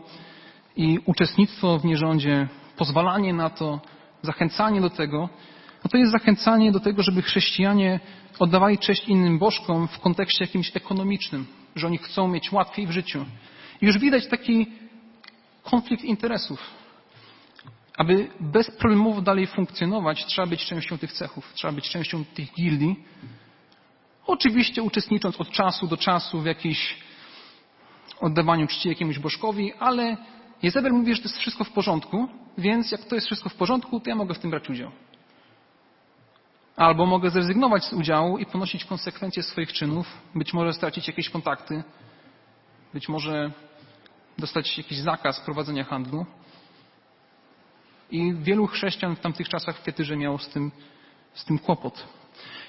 i 0.77 0.99
uczestnictwo 1.05 1.79
w 1.79 1.85
nierządzie, 1.85 2.47
pozwalanie 2.75 3.33
na 3.33 3.49
to, 3.49 3.81
zachęcanie 4.21 4.81
do 4.81 4.89
tego, 4.89 5.29
no 5.83 5.89
to 5.89 5.97
jest 5.97 6.11
zachęcanie 6.11 6.71
do 6.71 6.79
tego, 6.79 7.03
żeby 7.03 7.21
chrześcijanie 7.21 7.99
oddawali 8.39 8.77
cześć 8.77 9.07
innym 9.07 9.39
bożkom 9.39 9.87
w 9.87 9.99
kontekście 9.99 10.45
jakimś 10.45 10.71
ekonomicznym, 10.75 11.45
że 11.75 11.87
oni 11.87 11.97
chcą 11.97 12.27
mieć 12.27 12.51
łatwiej 12.51 12.87
w 12.87 12.91
życiu. 12.91 13.25
I 13.81 13.85
już 13.85 13.97
widać 13.97 14.27
taki 14.27 14.67
konflikt 15.63 16.03
interesów. 16.03 16.59
Aby 17.97 18.29
bezproblemowo 18.39 19.21
dalej 19.21 19.47
funkcjonować, 19.47 20.25
trzeba 20.25 20.47
być 20.47 20.65
częścią 20.65 20.97
tych 20.97 21.13
cechów, 21.13 21.53
trzeba 21.53 21.73
być 21.73 21.89
częścią 21.89 22.25
tych 22.25 22.53
gildii. 22.53 22.95
Oczywiście 24.25 24.83
uczestnicząc 24.83 25.41
od 25.41 25.49
czasu 25.51 25.87
do 25.87 25.97
czasu 25.97 26.41
w 26.41 26.45
jakiejś 26.45 26.97
oddawaniu 28.19 28.67
czci 28.67 28.89
jakiemuś 28.89 29.19
bożkowi, 29.19 29.73
ale 29.73 30.17
Jezebel 30.63 30.93
mówi, 30.93 31.15
że 31.15 31.21
to 31.21 31.27
jest 31.27 31.37
wszystko 31.37 31.63
w 31.63 31.71
porządku, 31.71 32.27
więc 32.57 32.91
jak 32.91 33.05
to 33.05 33.15
jest 33.15 33.27
wszystko 33.27 33.49
w 33.49 33.55
porządku, 33.55 33.99
to 33.99 34.09
ja 34.09 34.15
mogę 34.15 34.33
w 34.33 34.39
tym 34.39 34.49
brać 34.49 34.69
udział. 34.69 34.91
Albo 36.75 37.05
mogę 37.05 37.29
zrezygnować 37.29 37.83
z 37.83 37.93
udziału 37.93 38.37
i 38.37 38.45
ponosić 38.45 38.85
konsekwencje 38.85 39.43
swoich 39.43 39.73
czynów, 39.73 40.21
być 40.35 40.53
może 40.53 40.73
stracić 40.73 41.07
jakieś 41.07 41.29
kontakty, 41.29 41.83
być 42.93 43.09
może 43.09 43.51
dostać 44.37 44.77
jakiś 44.77 44.97
zakaz 44.97 45.39
prowadzenia 45.39 45.83
handlu. 45.83 46.25
I 48.11 48.33
wielu 48.33 48.67
chrześcijan 48.67 49.15
w 49.15 49.19
tamtych 49.19 49.49
czasach 49.49 49.77
w 49.77 49.83
Kietyrze 49.83 50.17
miało 50.17 50.37
z 50.37 50.49
tym, 50.49 50.71
z 51.33 51.45
tym 51.45 51.59
kłopot. 51.59 52.07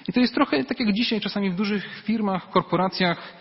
I 0.07 0.13
to 0.13 0.19
jest 0.19 0.33
trochę 0.33 0.63
tak 0.63 0.79
jak 0.79 0.93
dzisiaj, 0.93 1.21
czasami 1.21 1.51
w 1.51 1.55
dużych 1.55 2.01
firmach, 2.03 2.49
korporacjach, 2.49 3.33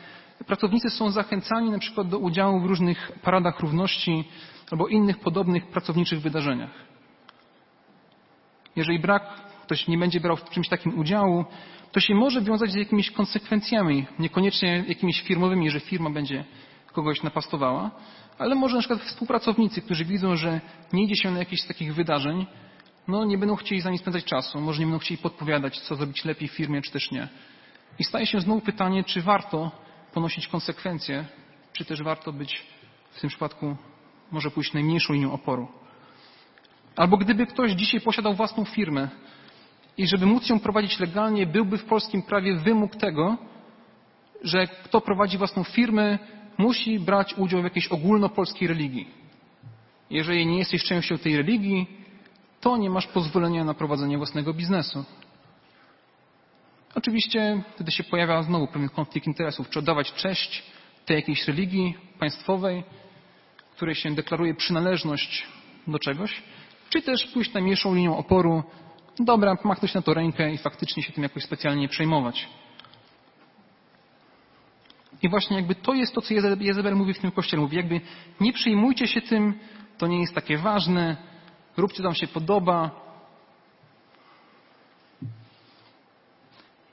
pracownicy 0.46 0.90
są 0.90 1.11
zachęcani 1.11 1.70
na 1.70 1.79
przykład 1.79 2.09
do 2.09 2.18
udziału 2.18 2.61
w 2.61 2.66
różnych 2.66 3.12
paradach 3.22 3.61
równości 3.61 4.24
albo 4.70 4.88
innych 4.88 5.18
podobnych 5.18 5.66
pracowniczych 5.66 6.20
wydarzeniach. 6.20 6.70
Jeżeli 8.77 8.98
brak, 8.98 9.22
ktoś 9.62 9.88
nie 9.88 9.98
będzie 9.98 10.20
brał 10.20 10.37
w 10.37 10.51
czymś 10.51 10.68
takim 10.68 10.98
udziału, 10.98 11.44
to 11.92 12.01
się 12.01 12.14
może 12.14 12.42
wiązać 12.42 12.70
z 12.70 12.74
jakimiś 12.74 13.11
konsekwencjami, 13.11 14.07
niekoniecznie 14.18 14.85
jakimiś 14.88 15.22
firmowymi, 15.22 15.70
że 15.70 15.81
firma 15.81 16.11
będzie 16.11 16.44
kogoś 16.92 17.22
napastowała, 17.22 17.90
ale 18.38 18.55
może 18.55 18.74
na 18.77 18.81
przykład 18.81 19.01
współpracownicy, 19.01 19.83
którzy 19.83 20.05
widzą, 20.05 20.37
że 20.37 20.61
nie 20.92 21.05
idzie 21.05 21.16
się 21.16 21.31
na 21.31 21.38
jakieś 21.38 21.62
z 21.62 21.66
takich 21.66 21.94
wydarzeń, 21.94 22.46
no 23.09 23.24
nie 23.24 23.38
będą 23.38 23.57
chcieli 23.57 23.81
za 23.81 23.90
nim 23.90 23.98
spędzać 23.98 24.24
czasu, 24.24 24.61
może 24.61 24.81
nie 24.81 24.87
będą 24.87 24.98
chcieli 24.98 25.18
podpowiadać, 25.18 25.81
co 25.81 25.96
zrobić 25.96 26.24
lepiej 26.24 26.48
w 26.48 26.53
firmie, 26.53 26.83
czy 26.83 26.92
też 26.92 27.11
nie. 27.11 27.29
I 27.98 28.05
staje 28.05 28.27
się 28.27 28.40
znowu 28.40 28.61
pytanie, 28.61 29.05
czy 29.05 29.22
warto 29.22 29.70
ponosić 30.14 30.48
konsekwencje, 30.48 31.24
czy 31.72 31.84
też 31.84 32.02
warto 32.02 32.32
być 32.32 32.62
w 33.10 33.20
tym 33.20 33.30
przypadku 33.30 33.76
może 34.30 34.50
pójść 34.50 34.72
najmniejszą 34.72 35.14
linią 35.14 35.32
oporu. 35.32 35.68
Albo 36.96 37.16
gdyby 37.16 37.46
ktoś 37.46 37.72
dzisiaj 37.72 38.00
posiadał 38.00 38.34
własną 38.34 38.64
firmę 38.64 39.08
i 39.98 40.06
żeby 40.06 40.26
móc 40.26 40.48
ją 40.48 40.60
prowadzić 40.60 41.00
legalnie, 41.00 41.46
byłby 41.46 41.78
w 41.78 41.84
polskim 41.84 42.22
prawie 42.22 42.56
wymóg 42.56 42.96
tego, 42.96 43.36
że 44.42 44.66
kto 44.66 45.00
prowadzi 45.00 45.38
własną 45.38 45.64
firmę, 45.64 46.18
musi 46.58 46.98
brać 46.98 47.34
udział 47.34 47.60
w 47.60 47.64
jakiejś 47.64 47.88
ogólnopolskiej 47.88 48.68
religii. 48.68 49.08
Jeżeli 50.10 50.46
nie 50.46 50.58
jesteś 50.58 50.84
częścią 50.84 51.18
tej 51.18 51.36
religii, 51.36 51.86
to 52.60 52.76
nie 52.76 52.90
masz 52.90 53.06
pozwolenia 53.06 53.64
na 53.64 53.74
prowadzenie 53.74 54.16
własnego 54.16 54.54
biznesu. 54.54 55.04
Oczywiście 56.98 57.62
wtedy 57.74 57.92
się 57.92 58.04
pojawia 58.04 58.42
znowu 58.42 58.66
pewien 58.66 58.88
konflikt 58.88 59.26
interesów. 59.26 59.70
Czy 59.70 59.78
oddawać 59.78 60.12
cześć 60.12 60.62
tej 61.06 61.16
jakiejś 61.16 61.48
religii 61.48 61.94
państwowej, 62.18 62.84
której 63.76 63.94
się 63.94 64.14
deklaruje 64.14 64.54
przynależność 64.54 65.46
do 65.87 65.98
czegoś, 65.98 66.42
czy 66.90 67.02
też 67.02 67.26
pójść 67.26 67.52
najmniejszą 67.52 67.94
linią 67.94 68.16
oporu, 68.16 68.62
dobra, 69.18 69.56
machnąć 69.64 69.94
na 69.94 70.02
to 70.02 70.14
rękę 70.14 70.52
i 70.52 70.58
faktycznie 70.58 71.02
się 71.02 71.12
tym 71.12 71.22
jakoś 71.22 71.42
specjalnie 71.42 71.80
nie 71.80 71.88
przejmować. 71.88 72.48
I 75.22 75.28
właśnie 75.28 75.56
jakby 75.56 75.74
to 75.74 75.94
jest 75.94 76.14
to, 76.14 76.20
co 76.20 76.34
Jezebel 76.61 76.96
mówi 76.96 77.14
w 77.14 77.18
tym 77.18 77.30
kościele. 77.30 77.62
Mówi 77.62 77.76
jakby 77.76 78.00
nie 78.40 78.52
przejmujcie 78.52 79.08
się 79.08 79.20
tym, 79.20 79.54
to 79.98 80.06
nie 80.06 80.20
jest 80.20 80.34
takie 80.34 80.58
ważne, 80.58 81.16
róbcie 81.76 82.02
tam 82.02 82.14
się 82.14 82.26
podoba. 82.26 83.07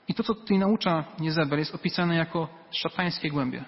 I 0.08 0.14
to, 0.14 0.22
co 0.22 0.34
tutaj 0.34 0.58
naucza 0.58 1.04
Jezebel, 1.20 1.58
jest 1.58 1.74
opisane 1.74 2.16
jako 2.16 2.48
szatańskie 2.70 3.30
głębie. 3.30 3.64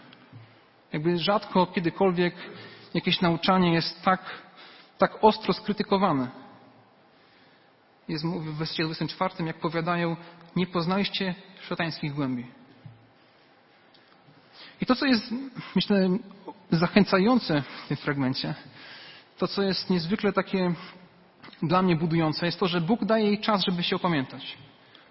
Jakby 0.93 1.19
rzadko 1.19 1.67
kiedykolwiek 1.67 2.35
jakieś 2.95 3.21
nauczanie 3.21 3.73
jest 3.73 4.03
tak, 4.03 4.21
tak 4.99 5.25
ostro 5.25 5.53
skrytykowane. 5.53 6.29
Jest 8.09 8.27
w 8.27 8.57
wersecie 8.57 8.85
24, 8.85 9.45
jak 9.45 9.61
powiadają, 9.61 10.17
nie 10.57 10.67
poznaliście 10.67 11.35
szatańskich 11.61 12.15
głębi. 12.15 12.47
I 14.81 14.87
to, 14.87 14.95
co 14.95 15.07
jest, 15.07 15.25
myślę, 15.75 16.09
zachęcające 16.71 17.63
w 17.63 17.89
tym 17.89 17.97
fragmencie, 17.97 18.55
to, 19.39 19.49
co 19.49 19.63
jest 19.63 19.91
niezwykle 19.91 20.33
takie 20.33 20.75
dla 21.63 21.83
mnie 21.83 21.97
budujące, 21.97 22.47
jest 22.47 22.61
to, 22.61 22.69
że 22.69 22.81
Bóg 22.81 23.05
daje 23.05 23.27
jej 23.27 23.41
czas, 23.41 23.65
żeby 23.65 23.83
się 23.83 23.97
opamiętać. 23.97 24.59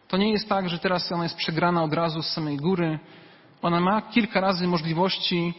To 0.08 0.17
nie 0.17 0.32
jest 0.32 0.50
tak, 0.50 0.70
że 0.70 0.80
teraz 0.80 1.12
ona 1.12 1.24
jest 1.24 1.38
przegrana 1.38 1.84
od 1.84 1.93
razu 1.93 2.22
z 2.22 2.34
samej 2.34 2.58
góry. 2.58 3.00
Ona 3.62 3.80
ma 3.80 4.02
kilka 4.02 4.41
razy 4.41 4.67
możliwości 4.67 5.54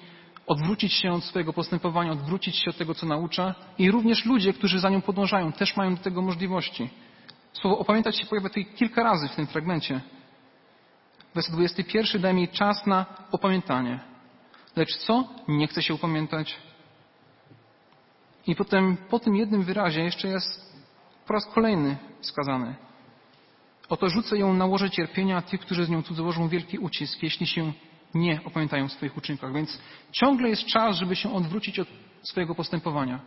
odwrócić 0.47 0.93
się 0.93 1.13
od 1.13 1.25
swojego 1.25 1.53
postępowania, 1.53 2.13
odwrócić 2.13 2.57
się 2.57 2.71
od 2.71 2.77
tego, 2.77 2.95
co 2.95 3.07
naucza. 3.07 3.55
I 3.79 3.91
również 3.91 4.25
ludzie, 4.25 4.53
którzy 4.53 4.81
za 4.81 4.91
nią 4.91 5.01
podążają, 5.01 5.53
też 5.53 5.77
mają 5.77 5.95
do 5.95 6.03
tego 6.03 6.23
możliwości. 6.23 6.91
Słowo 7.53 7.79
opamiętać 7.79 8.19
się 8.19 8.27
pojawia 8.27 8.49
tutaj 8.49 8.67
kilka 8.67 9.03
razy 9.03 9.29
w 9.29 9.37
tym 9.37 9.47
fragmencie. 9.47 10.01
Werset 11.35 11.55
21 11.55 12.23
daje 12.23 12.35
mi 12.35 12.49
czas 12.49 12.87
na 12.87 13.07
opamiętanie. 13.33 14.01
Lecz 14.77 14.97
co? 14.97 15.25
Nie 15.49 15.67
chce 15.67 15.83
się 15.83 15.95
upamiętać. 15.95 16.57
I 18.47 18.57
potem 18.57 18.97
po 18.97 19.19
tym 19.19 19.37
jednym 19.37 19.63
wyrazie 19.63 20.03
jeszcze 20.03 20.29
jest 20.29 20.75
po 21.27 21.35
raz 21.35 21.47
kolejny 21.47 21.97
wskazany. 22.21 22.88
Oto 23.89 24.09
rzucę 24.09 24.39
ją 24.39 24.55
na 24.55 24.67
łoże 24.67 24.91
cierpienia, 24.91 25.43
tych, 25.43 25.61
którzy 25.61 25.85
z 25.85 25.89
nią 25.89 26.03
cudzołożą 26.03 26.49
wielki 26.49 26.79
ucisk, 26.79 27.23
jeśli 27.23 27.47
się 27.47 27.73
nie 28.15 28.41
opamiętają 28.45 28.89
w 28.89 28.93
swoich 28.93 29.17
uczynkach. 29.17 29.53
Więc 29.53 29.79
ciągle 30.13 30.49
jest 30.49 30.67
czas, 30.67 30.97
żeby 30.97 31.17
się 31.17 31.35
odwrócić 31.35 31.79
od 31.79 31.89
swojego 32.23 32.55
postępowania. 32.55 33.21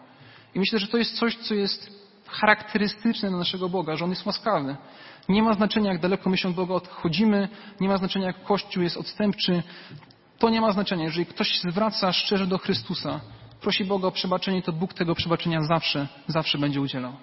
I 0.56 0.60
myślę, 0.60 0.80
że 0.80 0.88
to 0.88 0.97
jest 0.97 1.17
coś, 1.17 1.36
co 1.36 1.54
jest 1.54 2.02
charakterystyczne 2.28 3.30
dla 3.30 3.38
naszego 3.38 3.69
Boga, 3.69 3.95
że 3.95 4.06
On 4.06 4.12
jest 4.12 4.26
łaskawy. 4.26 4.76
Nie 5.30 5.43
ma 5.43 5.54
znaczenia, 5.54 5.91
jak 5.91 6.02
daleko 6.02 6.30
my 6.30 6.38
się 6.38 6.50
od 6.50 6.56
Boga 6.56 6.74
odchodzimy, 6.74 7.50
nie 7.80 7.88
ma 7.88 7.97
znaczenia, 7.97 8.26
jak 8.28 8.43
Kościół 8.43 8.84
jest 8.84 8.97
odstępczy. 8.97 9.63
To 10.39 10.50
nie 10.50 10.62
ma 10.62 10.71
znaczenia. 10.71 11.04
Jeżeli 11.04 11.26
ktoś 11.26 11.60
zwraca 11.60 12.13
szczerze 12.13 12.47
do 12.47 12.58
Chrystusa, 12.58 13.19
prosi 13.62 13.86
Boga 13.86 14.08
o 14.08 14.12
przebaczenie, 14.12 14.62
to 14.62 14.71
Bóg 14.71 14.93
tego 14.93 15.15
przebaczenia 15.15 15.62
zawsze, 15.62 16.08
zawsze 16.28 16.58
będzie 16.58 16.82
udzielał. 16.82 17.13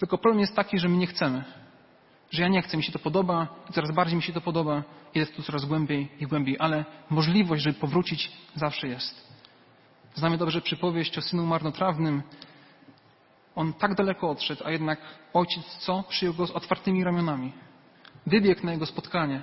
Tylko 0.00 0.18
problem 0.18 0.40
jest 0.40 0.56
taki, 0.56 0.78
że 0.78 0.88
my 0.88 0.96
nie 0.96 1.06
chcemy. 1.06 1.44
Że 2.30 2.42
ja 2.42 2.48
nie 2.48 2.62
chcę, 2.62 2.76
mi 2.76 2.82
się 2.82 2.92
to 2.92 2.98
podoba 2.98 3.48
coraz 3.72 3.90
bardziej 3.90 4.16
mi 4.16 4.22
się 4.22 4.32
to 4.32 4.40
podoba, 4.40 4.82
jest 5.14 5.36
tu 5.36 5.42
coraz 5.42 5.64
głębiej 5.64 6.08
i 6.20 6.26
głębiej, 6.26 6.56
ale 6.58 6.84
możliwość, 7.10 7.62
żeby 7.62 7.78
powrócić, 7.78 8.32
zawsze 8.54 8.88
jest. 8.88 9.30
Znamy 10.14 10.38
dobrze 10.38 10.60
przypowieść 10.60 11.18
o 11.18 11.22
synu 11.22 11.46
marnotrawnym. 11.46 12.22
On 13.54 13.72
tak 13.72 13.94
daleko 13.94 14.30
odszedł, 14.30 14.62
a 14.64 14.70
jednak 14.70 15.00
ojciec 15.32 15.64
co? 15.64 16.04
Przyjął 16.08 16.34
go 16.34 16.46
z 16.46 16.50
otwartymi 16.50 17.04
ramionami. 17.04 17.52
Wybiegł 18.26 18.66
na 18.66 18.72
jego 18.72 18.86
spotkanie. 18.86 19.42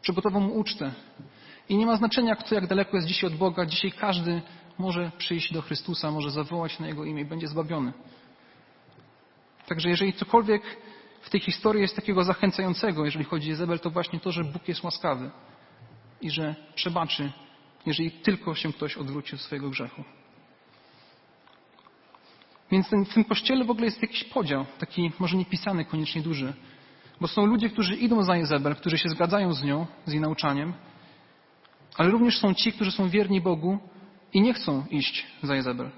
Przygotował 0.00 0.40
mu 0.40 0.58
ucztę. 0.58 0.92
I 1.68 1.76
nie 1.76 1.86
ma 1.86 1.96
znaczenia, 1.96 2.36
kto 2.36 2.54
jak 2.54 2.66
daleko 2.66 2.96
jest 2.96 3.08
dzisiaj 3.08 3.30
od 3.30 3.36
Boga. 3.36 3.66
Dzisiaj 3.66 3.92
każdy 3.92 4.42
może 4.78 5.10
przyjść 5.18 5.52
do 5.52 5.62
Chrystusa, 5.62 6.10
może 6.10 6.30
zawołać 6.30 6.78
na 6.78 6.86
Jego 6.86 7.04
imię 7.04 7.22
i 7.22 7.24
będzie 7.24 7.48
zbawiony. 7.48 7.92
Także 9.66 9.88
jeżeli 9.88 10.12
cokolwiek 10.12 10.62
w 11.20 11.30
tej 11.30 11.40
historii 11.40 11.82
jest 11.82 11.96
takiego 11.96 12.24
zachęcającego, 12.24 13.04
jeżeli 13.04 13.24
chodzi 13.24 13.48
o 13.48 13.50
Jezebel, 13.50 13.80
to 13.80 13.90
właśnie 13.90 14.20
to, 14.20 14.32
że 14.32 14.44
Bóg 14.44 14.68
jest 14.68 14.82
łaskawy 14.82 15.30
i 16.20 16.30
że 16.30 16.54
przebaczy, 16.74 17.32
jeżeli 17.86 18.10
tylko 18.10 18.54
się 18.54 18.72
ktoś 18.72 18.96
odwróci 18.96 19.34
od 19.34 19.40
swojego 19.40 19.70
grzechu. 19.70 20.04
Więc 22.70 22.88
w 23.10 23.14
tym 23.14 23.24
kościele 23.24 23.64
w 23.64 23.70
ogóle 23.70 23.86
jest 23.86 24.02
jakiś 24.02 24.24
podział, 24.24 24.66
taki 24.78 25.12
może 25.18 25.36
nie 25.36 25.44
pisany, 25.44 25.84
koniecznie 25.84 26.22
duży. 26.22 26.52
Bo 27.20 27.28
są 27.28 27.46
ludzie, 27.46 27.70
którzy 27.70 27.96
idą 27.96 28.22
za 28.22 28.36
Jezebel, 28.36 28.76
którzy 28.76 28.98
się 28.98 29.08
zgadzają 29.08 29.52
z 29.52 29.62
nią, 29.62 29.86
z 30.06 30.12
jej 30.12 30.20
nauczaniem, 30.20 30.72
ale 31.96 32.10
również 32.10 32.38
są 32.38 32.54
ci, 32.54 32.72
którzy 32.72 32.90
są 32.90 33.08
wierni 33.08 33.40
Bogu 33.40 33.78
i 34.32 34.40
nie 34.40 34.54
chcą 34.54 34.86
iść 34.90 35.26
za 35.42 35.54
Jezebel. 35.54 35.90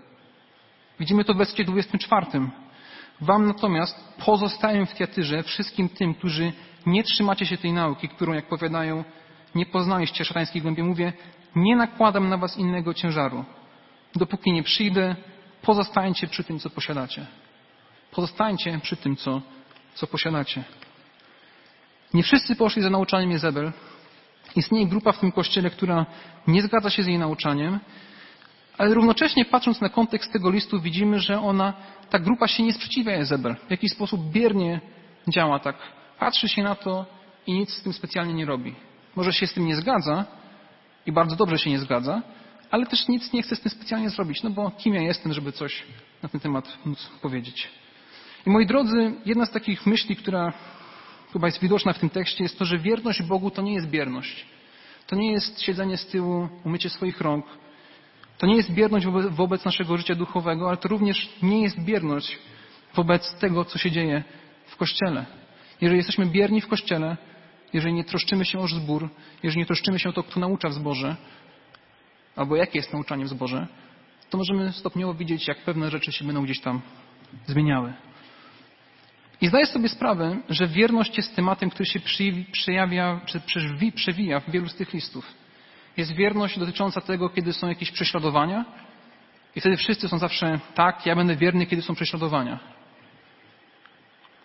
Widzimy 1.00 1.24
to 1.24 1.34
w 1.34 1.36
wersecie 1.36 1.64
24. 1.64 2.26
Wam 3.20 3.46
natomiast 3.46 4.14
pozostaję 4.26 4.86
w 4.86 4.94
Tiatyrze 4.94 5.42
wszystkim 5.42 5.88
tym, 5.88 6.14
którzy 6.14 6.52
nie 6.86 7.02
trzymacie 7.02 7.46
się 7.46 7.56
tej 7.58 7.72
nauki, 7.72 8.08
którą, 8.08 8.32
jak 8.32 8.48
powiadają, 8.48 9.04
nie 9.54 9.66
poznaliście 9.66 10.24
szatańskiej 10.24 10.62
głębi. 10.62 10.82
Mówię, 10.82 11.12
nie 11.56 11.76
nakładam 11.76 12.28
na 12.28 12.36
was 12.36 12.56
innego 12.56 12.94
ciężaru. 12.94 13.44
Dopóki 14.14 14.52
nie 14.52 14.62
przyjdę, 14.62 15.16
pozostańcie 15.62 16.26
przy 16.26 16.44
tym, 16.44 16.58
co 16.58 16.70
posiadacie. 16.70 17.26
Pozostańcie 18.10 18.80
przy 18.82 18.96
tym, 18.96 19.16
co, 19.16 19.42
co 19.94 20.06
posiadacie. 20.06 20.64
Nie 22.14 22.22
wszyscy 22.22 22.56
poszli 22.56 22.82
za 22.82 22.90
nauczaniem 22.90 23.30
Jezebel. 23.30 23.72
Istnieje 24.56 24.86
grupa 24.86 25.12
w 25.12 25.18
tym 25.18 25.32
kościele, 25.32 25.70
która 25.70 26.06
nie 26.46 26.62
zgadza 26.62 26.90
się 26.90 27.02
z 27.02 27.06
jej 27.06 27.18
nauczaniem, 27.18 27.80
ale 28.78 28.94
równocześnie 28.94 29.44
patrząc 29.44 29.80
na 29.80 29.88
kontekst 29.88 30.32
tego 30.32 30.50
listu 30.50 30.80
widzimy, 30.80 31.20
że 31.20 31.40
ona, 31.40 31.72
ta 32.10 32.18
grupa 32.18 32.48
się 32.48 32.62
nie 32.62 32.72
sprzeciwia 32.72 33.16
Jezebel. 33.16 33.56
W 33.66 33.70
jakiś 33.70 33.92
sposób 33.92 34.30
biernie 34.30 34.80
działa 35.28 35.58
tak. 35.58 35.76
Patrzy 36.18 36.48
się 36.48 36.62
na 36.62 36.74
to 36.74 37.06
i 37.46 37.52
nic 37.52 37.70
z 37.70 37.82
tym 37.82 37.92
specjalnie 37.92 38.34
nie 38.34 38.46
robi. 38.46 38.74
Może 39.16 39.32
się 39.32 39.46
z 39.46 39.52
tym 39.52 39.66
nie 39.66 39.76
zgadza 39.76 40.24
i 41.06 41.12
bardzo 41.12 41.36
dobrze 41.36 41.58
się 41.58 41.70
nie 41.70 41.78
zgadza, 41.78 42.22
ale 42.70 42.86
też 42.86 43.08
nic 43.08 43.32
nie 43.32 43.42
chce 43.42 43.56
z 43.56 43.60
tym 43.60 43.70
specjalnie 43.70 44.10
zrobić, 44.10 44.42
no 44.42 44.50
bo 44.50 44.70
kim 44.70 44.94
ja 44.94 45.02
jestem, 45.02 45.32
żeby 45.32 45.52
coś 45.52 45.82
na 46.22 46.28
ten 46.28 46.40
temat 46.40 46.78
móc 46.84 47.10
powiedzieć. 47.22 47.68
I 48.46 48.50
moi 48.50 48.66
drodzy, 48.66 49.12
jedna 49.26 49.46
z 49.46 49.50
takich 49.50 49.86
myśli, 49.86 50.16
która 50.16 50.52
chyba 51.32 51.46
jest 51.46 51.60
widoczna 51.60 51.92
w 51.92 51.98
tym 51.98 52.10
tekście, 52.10 52.42
jest 52.42 52.58
to, 52.58 52.64
że 52.64 52.78
wierność 52.78 53.22
Bogu 53.22 53.50
to 53.50 53.62
nie 53.62 53.74
jest 53.74 53.86
bierność. 53.86 54.46
To 55.06 55.16
nie 55.16 55.32
jest 55.32 55.60
siedzenie 55.60 55.96
z 55.96 56.06
tyłu, 56.06 56.48
umycie 56.64 56.90
swoich 56.90 57.20
rąk, 57.20 57.46
to 58.38 58.46
nie 58.46 58.56
jest 58.56 58.72
bierność 58.72 59.06
wobec 59.30 59.64
naszego 59.64 59.96
życia 59.96 60.14
duchowego, 60.14 60.68
ale 60.68 60.76
to 60.76 60.88
również 60.88 61.28
nie 61.42 61.62
jest 61.62 61.80
bierność 61.84 62.38
wobec 62.94 63.34
tego, 63.34 63.64
co 63.64 63.78
się 63.78 63.90
dzieje 63.90 64.24
w 64.66 64.76
Kościele. 64.76 65.26
Jeżeli 65.80 65.96
jesteśmy 65.96 66.26
bierni 66.26 66.60
w 66.60 66.68
Kościele, 66.68 67.16
jeżeli 67.72 67.94
nie 67.94 68.04
troszczymy 68.04 68.44
się 68.44 68.58
o 68.58 68.68
zbór, 68.68 69.08
jeżeli 69.42 69.60
nie 69.60 69.66
troszczymy 69.66 69.98
się 69.98 70.08
o 70.08 70.12
to, 70.12 70.22
kto 70.22 70.40
naucza 70.40 70.68
w 70.68 70.72
zborze, 70.72 71.16
albo 72.36 72.56
jakie 72.56 72.78
jest 72.78 72.92
nauczanie 72.92 73.24
w 73.24 73.28
zborze, 73.28 73.66
to 74.30 74.38
możemy 74.38 74.72
stopniowo 74.72 75.14
widzieć, 75.14 75.48
jak 75.48 75.58
pewne 75.58 75.90
rzeczy 75.90 76.12
się 76.12 76.24
będą 76.24 76.44
gdzieś 76.44 76.60
tam 76.60 76.80
zmieniały. 77.46 77.92
I 79.40 79.48
zdaję 79.48 79.66
sobie 79.66 79.88
sprawę, 79.88 80.36
że 80.48 80.66
wierność 80.66 81.16
jest 81.16 81.36
tematem, 81.36 81.70
który 81.70 81.86
się 81.86 82.00
przejawia, 82.52 83.20
czy 83.26 83.40
przewija 83.94 84.40
w 84.40 84.50
wielu 84.50 84.68
z 84.68 84.74
tych 84.74 84.92
listów. 84.92 85.45
Jest 85.96 86.12
wierność 86.12 86.58
dotycząca 86.58 87.00
tego, 87.00 87.28
kiedy 87.28 87.52
są 87.52 87.68
jakieś 87.68 87.90
prześladowania. 87.90 88.64
I 89.56 89.60
wtedy 89.60 89.76
wszyscy 89.76 90.08
są 90.08 90.18
zawsze 90.18 90.60
tak, 90.74 91.06
ja 91.06 91.16
będę 91.16 91.36
wierny, 91.36 91.66
kiedy 91.66 91.82
są 91.82 91.94
prześladowania. 91.94 92.58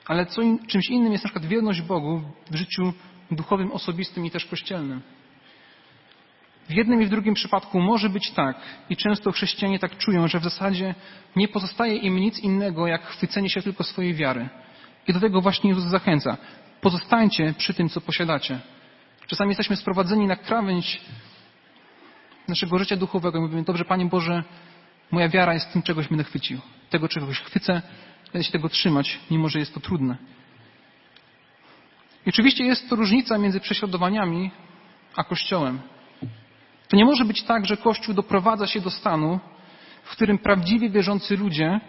Ale 0.06 0.26
co 0.26 0.42
czymś 0.68 0.90
innym 0.90 1.12
jest 1.12 1.24
na 1.24 1.28
przykład 1.28 1.46
wierność 1.46 1.82
Bogu 1.82 2.22
w 2.52 2.56
życiu 2.56 2.94
duchowym, 3.32 3.72
osobistym 3.72 4.26
i 4.26 4.32
też 4.32 4.46
kościelnym. 4.46 5.02
W 6.70 6.74
jednym 6.74 7.02
i 7.02 7.06
w 7.06 7.10
drugim 7.10 7.34
przypadku 7.34 7.80
może 7.80 8.10
być 8.10 8.32
tak, 8.32 8.56
i 8.90 8.98
często 8.98 9.32
chrześcijanie 9.32 9.80
tak 9.80 9.98
czują, 9.98 10.28
że 10.28 10.40
w 10.40 10.44
zasadzie 10.44 10.96
nie 11.36 11.48
pozostaje 11.48 11.96
im 11.96 12.18
nic 12.18 12.40
innego, 12.40 12.88
jak 12.88 13.06
chwycenie 13.06 13.50
się 13.50 13.62
tylko 13.62 13.84
swojej 13.84 14.14
wiary. 14.14 14.50
I 15.08 15.14
do 15.14 15.20
tego 15.20 15.42
właśnie 15.42 15.70
Jezus 15.70 15.86
zachęca. 15.86 16.38
Pozostańcie 16.82 17.54
przy 17.58 17.74
tym, 17.74 17.90
co 17.90 18.02
posiadacie. 18.02 18.60
Czasami 19.28 19.50
jesteśmy 19.50 19.76
sprowadzeni 19.76 20.28
na 20.28 20.36
krawędź 20.36 21.02
naszego 22.48 22.78
życia 22.78 22.96
duchowego 22.96 23.38
i 23.38 23.42
mówimy, 23.42 23.64
dobrze 23.64 23.86
Panie 23.86 24.06
Boże, 24.06 24.44
moja 25.12 25.30
wiara 25.30 25.54
jest 25.54 25.74
tym, 25.74 25.82
czegoś 25.82 26.08
będę 26.08 26.24
chwycił. 26.24 26.60
Tego 26.90 27.08
czegoś 27.08 27.40
chwycę, 27.40 27.82
będę 28.34 28.44
się 28.44 28.52
tego 28.52 28.70
trzymać, 28.70 29.20
mimo 29.32 29.50
że 29.50 29.60
jest 29.60 29.74
to 29.74 29.80
trudne. 29.80 30.18
I 32.26 32.30
oczywiście 32.30 32.64
jest 32.64 32.90
to 32.90 32.96
różnica 32.96 33.38
między 33.38 33.60
prześladowaniami 33.60 34.52
a 35.16 35.24
Kościołem. 35.24 35.80
To 36.88 36.98
nie 36.98 37.06
może 37.06 37.26
być 37.26 37.44
tak, 37.44 37.66
że 37.66 37.78
Kościół 37.78 38.14
doprowadza 38.14 38.68
się 38.68 38.82
do 38.82 38.90
stanu, 38.90 39.40
w 40.04 40.12
którym 40.12 40.38
prawdziwie 40.38 40.90
wierzący 40.90 41.38
ludzie, 41.38 41.80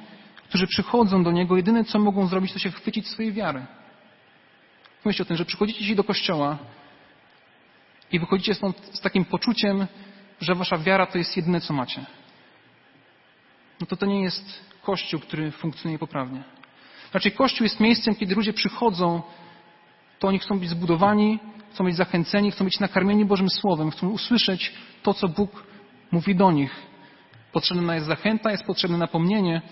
którzy 0.48 0.66
przychodzą 0.66 1.24
do 1.24 1.32
Niego, 1.32 1.56
jedyne 1.56 1.84
co 1.84 1.98
mogą 1.98 2.26
zrobić, 2.26 2.52
to 2.52 2.58
się 2.58 2.70
chwycić 2.70 3.08
swojej 3.08 3.32
wiary. 3.32 3.66
Myślcie 5.04 5.22
o 5.22 5.26
tym, 5.26 5.36
że 5.36 5.44
przychodzicie 5.44 5.80
dzisiaj 5.80 5.96
do 5.96 6.04
Kościoła 6.04 6.58
i 8.12 8.18
wychodzicie 8.18 8.54
stąd 8.54 8.76
z 8.92 9.00
takim 9.00 9.24
poczuciem, 9.24 9.86
że 10.42 10.55
wasza 10.55 10.78
wiara 10.78 11.07
to 11.07 11.18
jest 11.18 11.37
jedyne, 11.37 11.61
co 11.61 11.74
macie. 11.74 12.07
No 13.81 13.87
to 13.87 13.96
to 13.96 14.07
nie 14.07 14.22
jest 14.22 14.72
Kościół, 14.83 15.20
który 15.20 15.50
funkcjonuje 15.50 15.98
poprawnie. 15.98 16.42
Raczej 17.12 17.33
Kościół 17.33 17.64
jest 17.64 17.81
miejscem, 17.81 18.14
kiedy 18.14 18.35
ludzie 18.35 18.52
przychodzą 18.52 19.22
to 20.18 20.28
oni 20.28 20.38
chcą 20.38 20.59
być 20.59 20.68
zbudowani, 20.68 21.38
chcą 21.72 21.85
być 21.85 21.96
zachęceni, 21.96 22.50
chcą 22.50 22.64
być 22.64 22.81
nakarmieni 22.81 23.24
Bożym 23.24 23.50
Słowem, 23.50 23.90
chcą 23.90 24.09
usłyszeć 24.09 24.72
to, 25.02 25.14
co 25.14 25.28
Bóg 25.28 25.64
mówi 26.11 26.35
do 26.35 26.52
nich. 26.52 26.83
Potrzebna 27.52 27.94
jest 27.94 28.07
zachęta, 28.07 28.50
jest 28.50 28.64
potrzebne 28.64 28.98
napomnienie. 28.98 29.62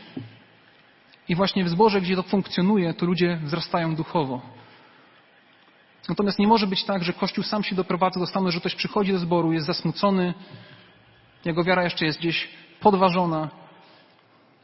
I 1.28 1.35
właśnie 1.35 1.64
w 1.64 1.68
zborze, 1.68 2.00
gdzie 2.00 2.16
to 2.16 2.22
funkcjonuje, 2.22 2.94
to 2.94 3.06
ludzie 3.06 3.40
wzrastają 3.42 3.94
duchowo. 3.94 4.42
Natomiast 6.08 6.38
nie 6.38 6.46
może 6.46 6.66
być 6.66 6.84
tak, 6.84 7.04
że 7.04 7.12
Kościół 7.12 7.44
sam 7.44 7.62
się 7.62 7.76
doprowadza 7.76 8.20
do 8.20 8.26
stanu, 8.26 8.50
że 8.50 8.60
ktoś 8.60 8.74
przychodzi 8.74 9.12
do 9.12 9.18
zboru, 9.18 9.52
jest 9.52 9.66
zasmucony, 9.66 10.34
jego 11.44 11.64
wiara 11.64 11.84
jeszcze 11.84 12.04
jest 12.06 12.18
gdzieś 12.18 12.48
podważona 12.80 13.50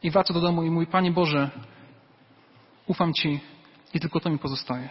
i 0.03 0.11
wraca 0.11 0.33
do 0.33 0.41
domu 0.41 0.63
i 0.63 0.71
mówi, 0.71 0.87
Panie 0.87 1.11
Boże, 1.11 1.49
ufam 2.87 3.13
Ci 3.13 3.39
i 3.93 3.99
tylko 3.99 4.19
to 4.19 4.29
mi 4.29 4.39
pozostaje. 4.39 4.89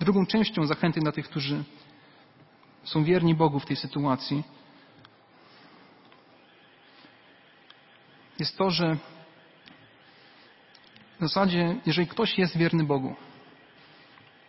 Drugą 0.00 0.26
częścią 0.26 0.66
zachęty 0.66 1.00
dla 1.00 1.12
tych, 1.12 1.28
którzy 1.28 1.64
są 2.88 3.04
wierni 3.04 3.34
Bogu 3.34 3.60
w 3.60 3.66
tej 3.66 3.76
sytuacji, 3.76 4.44
jest 8.38 8.58
to, 8.58 8.70
że 8.70 8.96
w 11.18 11.20
zasadzie, 11.20 11.76
jeżeli 11.86 12.08
ktoś 12.08 12.38
jest 12.38 12.56
wierny 12.56 12.84
Bogu, 12.84 13.14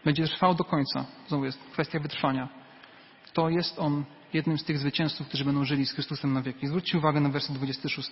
będzie 0.06 0.28
trwał 0.28 0.56
do 0.56 0.64
końca, 0.64 1.06
znowu 1.28 1.46
jest 1.46 1.64
kwestia 1.72 2.00
wytrwania, 2.00 2.50
to 3.34 3.50
jest 3.50 3.80
on 3.80 4.06
jednym 4.34 4.58
z 4.58 4.64
tych 4.64 4.78
zwycięzców, 4.78 5.28
którzy 5.28 5.46
będą 5.46 5.64
żyli 5.64 5.86
z 5.86 5.94
Chrystusem 5.94 6.34
na 6.34 6.42
wieki. 6.42 6.68
Zwróćcie 6.68 6.98
uwagę 6.98 7.20
na 7.20 7.30
werset 7.30 7.56
26. 7.56 8.12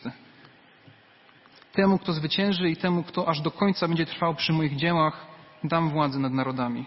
Temu, 1.74 2.00
kto 2.00 2.13
zwycięży 2.13 2.70
i 2.70 2.78
temu, 2.78 3.04
kto 3.04 3.28
aż 3.28 3.42
do 3.42 3.52
końca 3.52 3.88
będzie 3.88 4.06
trwał 4.06 4.36
przy 4.36 4.54
moich 4.54 4.76
dziełach, 4.76 5.26
dam 5.63 5.90
władzę 5.90 6.20
nad 6.20 6.34
narodami 6.34 6.86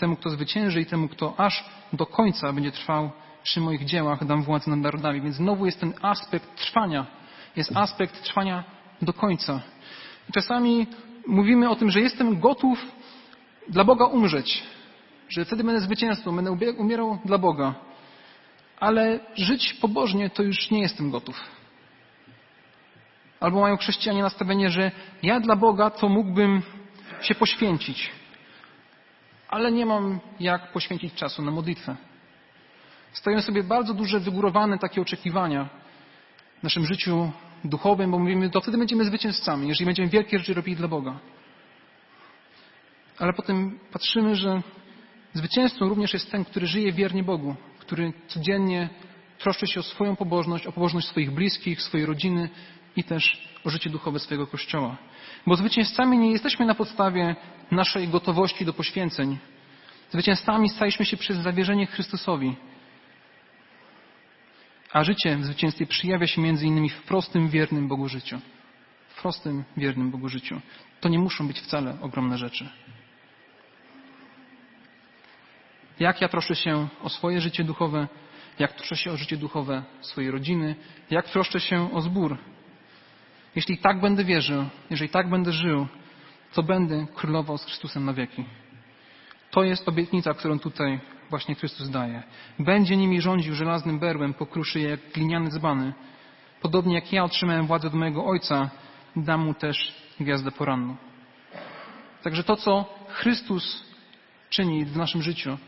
temu, 0.00 0.16
kto 0.16 0.30
zwycięży 0.30 0.80
i 0.80 0.86
temu, 0.86 1.08
kto 1.08 1.34
aż 1.40 1.64
do 1.92 2.06
końca 2.06 2.52
będzie 2.52 2.72
trwał 2.72 3.10
przy 3.42 3.60
moich 3.60 3.84
dziełach, 3.84 4.24
dam 4.24 4.42
władzę 4.42 4.70
nad 4.70 4.80
narodami. 4.80 5.20
Więc 5.20 5.36
znowu 5.36 5.66
jest 5.66 5.80
ten 5.80 5.94
aspekt 6.02 6.56
trwania. 6.56 7.06
Jest 7.56 7.76
aspekt 7.76 8.22
trwania 8.22 8.64
do 9.02 9.12
końca. 9.12 9.60
Czasami 10.34 10.86
mówimy 11.26 11.68
o 11.68 11.76
tym, 11.76 11.90
że 11.90 12.00
jestem 12.00 12.40
gotów 12.40 12.86
dla 13.68 13.84
Boga 13.84 14.04
umrzeć. 14.04 14.62
Że 15.28 15.44
wtedy 15.44 15.64
będę 15.64 15.80
zwycięzcą, 15.80 16.36
będę 16.36 16.52
umierał 16.78 17.18
dla 17.24 17.38
Boga. 17.38 17.74
Ale 18.80 19.20
żyć 19.36 19.74
pobożnie 19.74 20.30
to 20.30 20.42
już 20.42 20.70
nie 20.70 20.80
jestem 20.80 21.10
gotów. 21.10 21.40
Albo 23.40 23.60
mają 23.60 23.76
chrześcijanie 23.76 24.22
nastawienie, 24.22 24.70
że 24.70 24.90
ja 25.22 25.40
dla 25.40 25.56
Boga 25.56 25.90
to 25.90 26.08
mógłbym 26.08 26.62
się 27.22 27.34
poświęcić 27.34 28.19
ale 29.50 29.72
nie 29.72 29.86
mam 29.86 30.20
jak 30.40 30.72
poświęcić 30.72 31.14
czasu 31.14 31.42
na 31.42 31.50
modlitwę. 31.50 31.96
Stoją 33.12 33.42
sobie 33.42 33.62
bardzo 33.62 33.94
duże, 33.94 34.20
wygórowane 34.20 34.78
takie 34.78 35.00
oczekiwania 35.00 35.68
w 36.60 36.62
naszym 36.62 36.86
życiu 36.86 37.32
duchowym, 37.64 38.10
bo 38.10 38.18
mówimy, 38.18 38.50
to 38.50 38.60
wtedy 38.60 38.78
będziemy 38.78 39.04
zwycięzcami, 39.04 39.68
jeżeli 39.68 39.86
będziemy 39.86 40.08
wielkie 40.08 40.38
rzeczy 40.38 40.54
robili 40.54 40.76
dla 40.76 40.88
Boga. 40.88 41.18
Ale 43.18 43.32
potem 43.32 43.78
patrzymy, 43.92 44.36
że 44.36 44.62
zwycięzcą 45.34 45.88
również 45.88 46.12
jest 46.12 46.30
ten, 46.30 46.44
który 46.44 46.66
żyje 46.66 46.92
wiernie 46.92 47.22
Bogu, 47.22 47.56
który 47.78 48.12
codziennie 48.26 48.88
troszczy 49.38 49.66
się 49.66 49.80
o 49.80 49.82
swoją 49.82 50.16
pobożność, 50.16 50.66
o 50.66 50.72
pobożność 50.72 51.08
swoich 51.08 51.30
bliskich, 51.30 51.82
swojej 51.82 52.06
rodziny 52.06 52.48
i 52.96 53.04
też 53.04 53.48
o 53.64 53.70
życie 53.70 53.90
duchowe 53.90 54.18
swojego 54.18 54.46
Kościoła. 54.46 54.96
Bo 55.46 55.56
zwycięzcami 55.56 56.18
nie 56.18 56.32
jesteśmy 56.32 56.66
na 56.66 56.74
podstawie 56.74 57.36
naszej 57.70 58.08
gotowości 58.08 58.64
do 58.64 58.72
poświęceń. 58.72 59.38
Zwycięzcami 60.10 60.68
staliśmy 60.68 61.04
się 61.04 61.16
przez 61.16 61.38
zawierzenie 61.38 61.86
Chrystusowi. 61.86 62.56
A 64.92 65.04
życie 65.04 65.36
w 65.36 65.44
zwycięstwie 65.44 65.86
przyjawia 65.86 66.26
się 66.26 66.40
między 66.42 66.66
innymi 66.66 66.88
w 66.88 67.02
prostym, 67.02 67.48
wiernym 67.48 67.88
Bogu 67.88 68.08
życiu. 68.08 68.40
W 69.08 69.22
prostym, 69.22 69.64
wiernym 69.76 70.10
Bogu 70.10 70.28
życiu. 70.28 70.60
To 71.00 71.08
nie 71.08 71.18
muszą 71.18 71.46
być 71.48 71.60
wcale 71.60 71.96
ogromne 72.00 72.38
rzeczy. 72.38 72.68
Jak 76.00 76.20
ja 76.20 76.28
troszczę 76.28 76.54
się 76.54 76.88
o 77.02 77.08
swoje 77.08 77.40
życie 77.40 77.64
duchowe, 77.64 78.08
jak 78.58 78.72
troszczę 78.72 78.96
się 78.96 79.12
o 79.12 79.16
życie 79.16 79.36
duchowe 79.36 79.82
swojej 80.00 80.30
rodziny, 80.30 80.74
jak 81.10 81.28
troszczę 81.28 81.60
się 81.60 81.92
o 81.92 82.00
zbór, 82.00 82.38
jeśli 83.56 83.78
tak 83.78 84.00
będę 84.00 84.24
wierzył, 84.24 84.64
jeżeli 84.90 85.10
tak 85.10 85.30
będę 85.30 85.52
żył, 85.52 85.86
to 86.54 86.62
będę 86.62 87.06
królował 87.14 87.58
z 87.58 87.64
Chrystusem 87.64 88.04
na 88.04 88.12
wieki. 88.12 88.44
To 89.50 89.62
jest 89.62 89.88
obietnica, 89.88 90.34
którą 90.34 90.58
tutaj 90.58 91.00
właśnie 91.30 91.54
Chrystus 91.54 91.90
daje. 91.90 92.22
Będzie 92.58 92.96
nimi 92.96 93.20
rządził 93.20 93.54
żelaznym 93.54 93.98
berłem, 93.98 94.34
pokruszy 94.34 94.80
je 94.80 94.88
jak 94.88 95.00
gliniany 95.14 95.50
dzbany. 95.50 95.92
Podobnie 96.60 96.94
jak 96.94 97.12
ja 97.12 97.24
otrzymałem 97.24 97.66
władzę 97.66 97.88
od 97.88 97.94
mojego 97.94 98.26
Ojca, 98.26 98.70
dam 99.16 99.40
mu 99.40 99.54
też 99.54 99.94
gwiazdę 100.20 100.50
poranną. 100.50 100.96
Także 102.22 102.44
to, 102.44 102.56
co 102.56 102.94
Chrystus 103.08 103.84
czyni 104.50 104.84
w 104.84 104.96
naszym 104.96 105.22
życiu, 105.22 105.58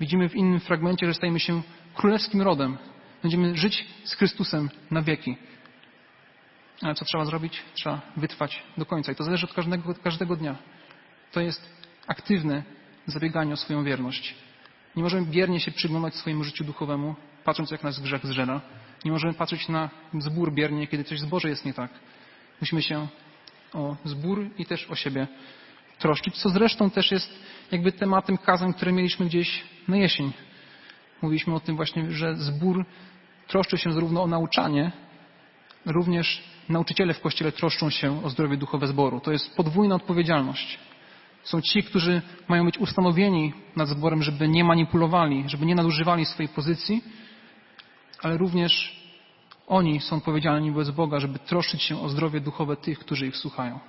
widzimy 0.00 0.28
w 0.28 0.36
innym 0.36 0.60
fragmencie, 0.60 1.06
że 1.06 1.14
stajemy 1.14 1.40
się 1.40 1.62
królewskim 1.94 2.42
rodem. 2.42 2.78
Będziemy 3.22 3.56
żyć 3.56 3.86
z 4.04 4.14
Chrystusem 4.14 4.70
na 4.90 5.02
wieki. 5.02 5.36
Ale 6.82 6.94
co 6.94 7.04
trzeba 7.04 7.24
zrobić? 7.24 7.62
Trzeba 7.74 8.00
wytrwać 8.16 8.62
do 8.78 8.86
końca. 8.86 9.12
I 9.12 9.14
to 9.14 9.24
zależy 9.24 9.46
od 9.46 9.54
każdego, 9.54 9.90
od 9.90 9.98
każdego 9.98 10.36
dnia. 10.36 10.56
To 11.32 11.40
jest 11.40 11.68
aktywne 12.06 12.62
zabieganie 13.06 13.52
o 13.52 13.56
swoją 13.56 13.84
wierność. 13.84 14.34
Nie 14.96 15.02
możemy 15.02 15.26
biernie 15.26 15.60
się 15.60 15.70
przyglądać 15.70 16.14
swojemu 16.14 16.44
życiu 16.44 16.64
duchowemu, 16.64 17.14
patrząc 17.44 17.70
jak 17.70 17.84
nas 17.84 18.00
grzech 18.00 18.26
zżera. 18.26 18.60
Nie 19.04 19.10
możemy 19.10 19.34
patrzeć 19.34 19.68
na 19.68 19.90
zbór 20.18 20.52
biernie, 20.52 20.86
kiedy 20.86 21.04
coś 21.04 21.20
z 21.20 21.24
Boże 21.24 21.48
jest 21.48 21.64
nie 21.64 21.74
tak. 21.74 21.90
Musimy 22.60 22.82
się 22.82 23.06
o 23.74 23.96
zbór 24.04 24.50
i 24.58 24.66
też 24.66 24.90
o 24.90 24.94
siebie 24.94 25.26
troszczyć, 25.98 26.36
co 26.36 26.48
zresztą 26.48 26.90
też 26.90 27.10
jest 27.10 27.38
jakby 27.72 27.92
tematem 27.92 28.38
kazań, 28.38 28.74
które 28.74 28.92
mieliśmy 28.92 29.26
gdzieś 29.26 29.64
na 29.88 29.96
jesień. 29.96 30.32
Mówiliśmy 31.22 31.54
o 31.54 31.60
tym 31.60 31.76
właśnie, 31.76 32.10
że 32.10 32.36
zbór 32.36 32.84
troszczy 33.48 33.78
się 33.78 33.92
zarówno 33.92 34.22
o 34.22 34.26
nauczanie, 34.26 34.92
również 35.88 36.42
nauczyciele 36.68 37.14
w 37.14 37.20
kościele 37.20 37.52
troszczą 37.52 37.90
się 37.90 38.24
o 38.24 38.30
zdrowie 38.30 38.56
duchowe 38.56 38.86
zboru. 38.86 39.20
To 39.20 39.32
jest 39.32 39.56
podwójna 39.56 39.94
odpowiedzialność. 39.94 40.78
Są 41.42 41.60
ci, 41.60 41.82
którzy 41.82 42.22
mają 42.48 42.64
być 42.64 42.78
ustanowieni 42.78 43.52
nad 43.76 43.88
zborem, 43.88 44.22
żeby 44.22 44.48
nie 44.48 44.64
manipulowali, 44.64 45.44
żeby 45.46 45.66
nie 45.66 45.74
nadużywali 45.74 46.24
swojej 46.24 46.48
pozycji, 46.48 47.04
ale 48.22 48.36
również 48.36 48.98
oni 49.66 50.00
są 50.00 50.16
odpowiedzialni 50.16 50.70
wobec 50.70 50.90
Boga, 50.90 51.20
żeby 51.20 51.38
troszczyć 51.38 51.82
się 51.82 52.00
o 52.00 52.08
zdrowie 52.08 52.40
duchowe 52.40 52.76
tych, 52.76 52.98
którzy 52.98 53.26
ich 53.26 53.36
słuchają. 53.36 53.80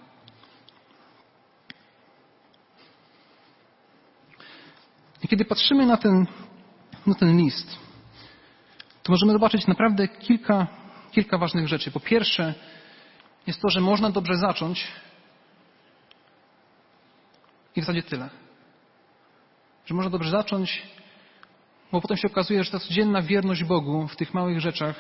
I 5.24 5.28
kiedy 5.28 5.46
patrzymy 5.46 5.86
na 5.86 5.98
ten, 5.98 6.28
na 7.08 7.16
ten 7.16 7.38
list, 7.38 7.78
to 9.04 9.12
możemy 9.12 9.34
zobaczyć 9.34 9.68
naprawdę 9.68 10.08
kilka 10.08 10.68
kilka 11.12 11.38
ważnych 11.38 11.68
rzeczy. 11.68 11.92
Po 11.92 12.00
pierwsze, 12.00 12.54
jest 13.48 13.62
to, 13.62 13.70
że 13.70 13.82
można 13.82 14.10
dobrze 14.10 14.36
zacząć 14.38 14.88
i 17.76 17.82
w 17.82 17.84
zasadzie 17.84 18.04
tyle. 18.04 18.30
Że 19.86 19.96
można 19.96 20.12
dobrze 20.12 20.30
zacząć, 20.30 20.82
bo 21.92 22.02
potem 22.02 22.18
się 22.18 22.28
okazuje, 22.28 22.64
że 22.64 22.72
ta 22.72 22.80
codzienna 22.80 23.22
wierność 23.22 23.64
Bogu 23.64 24.08
w 24.08 24.16
tych 24.16 24.34
małych 24.34 24.60
rzeczach 24.60 24.96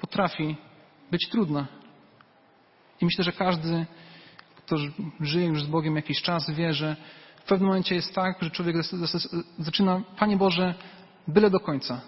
potrafi 0.00 0.56
być 1.10 1.28
trudna. 1.28 1.66
I 3.00 3.04
myślę, 3.04 3.24
że 3.24 3.32
każdy, 3.32 3.86
kto 4.56 4.76
żyje 5.20 5.46
już 5.46 5.62
z 5.62 5.66
Bogiem 5.66 5.96
jakiś 5.96 6.22
czas, 6.22 6.50
wie, 6.50 6.72
że 6.72 6.96
w 7.36 7.42
pewnym 7.42 7.68
momencie 7.68 7.94
jest 7.94 8.14
tak, 8.14 8.36
że 8.40 8.50
człowiek 8.50 8.76
zaczyna, 9.58 10.02
Panie 10.18 10.36
Boże, 10.36 10.74
byle 11.28 11.50
do 11.50 11.60
końca, 11.60 12.00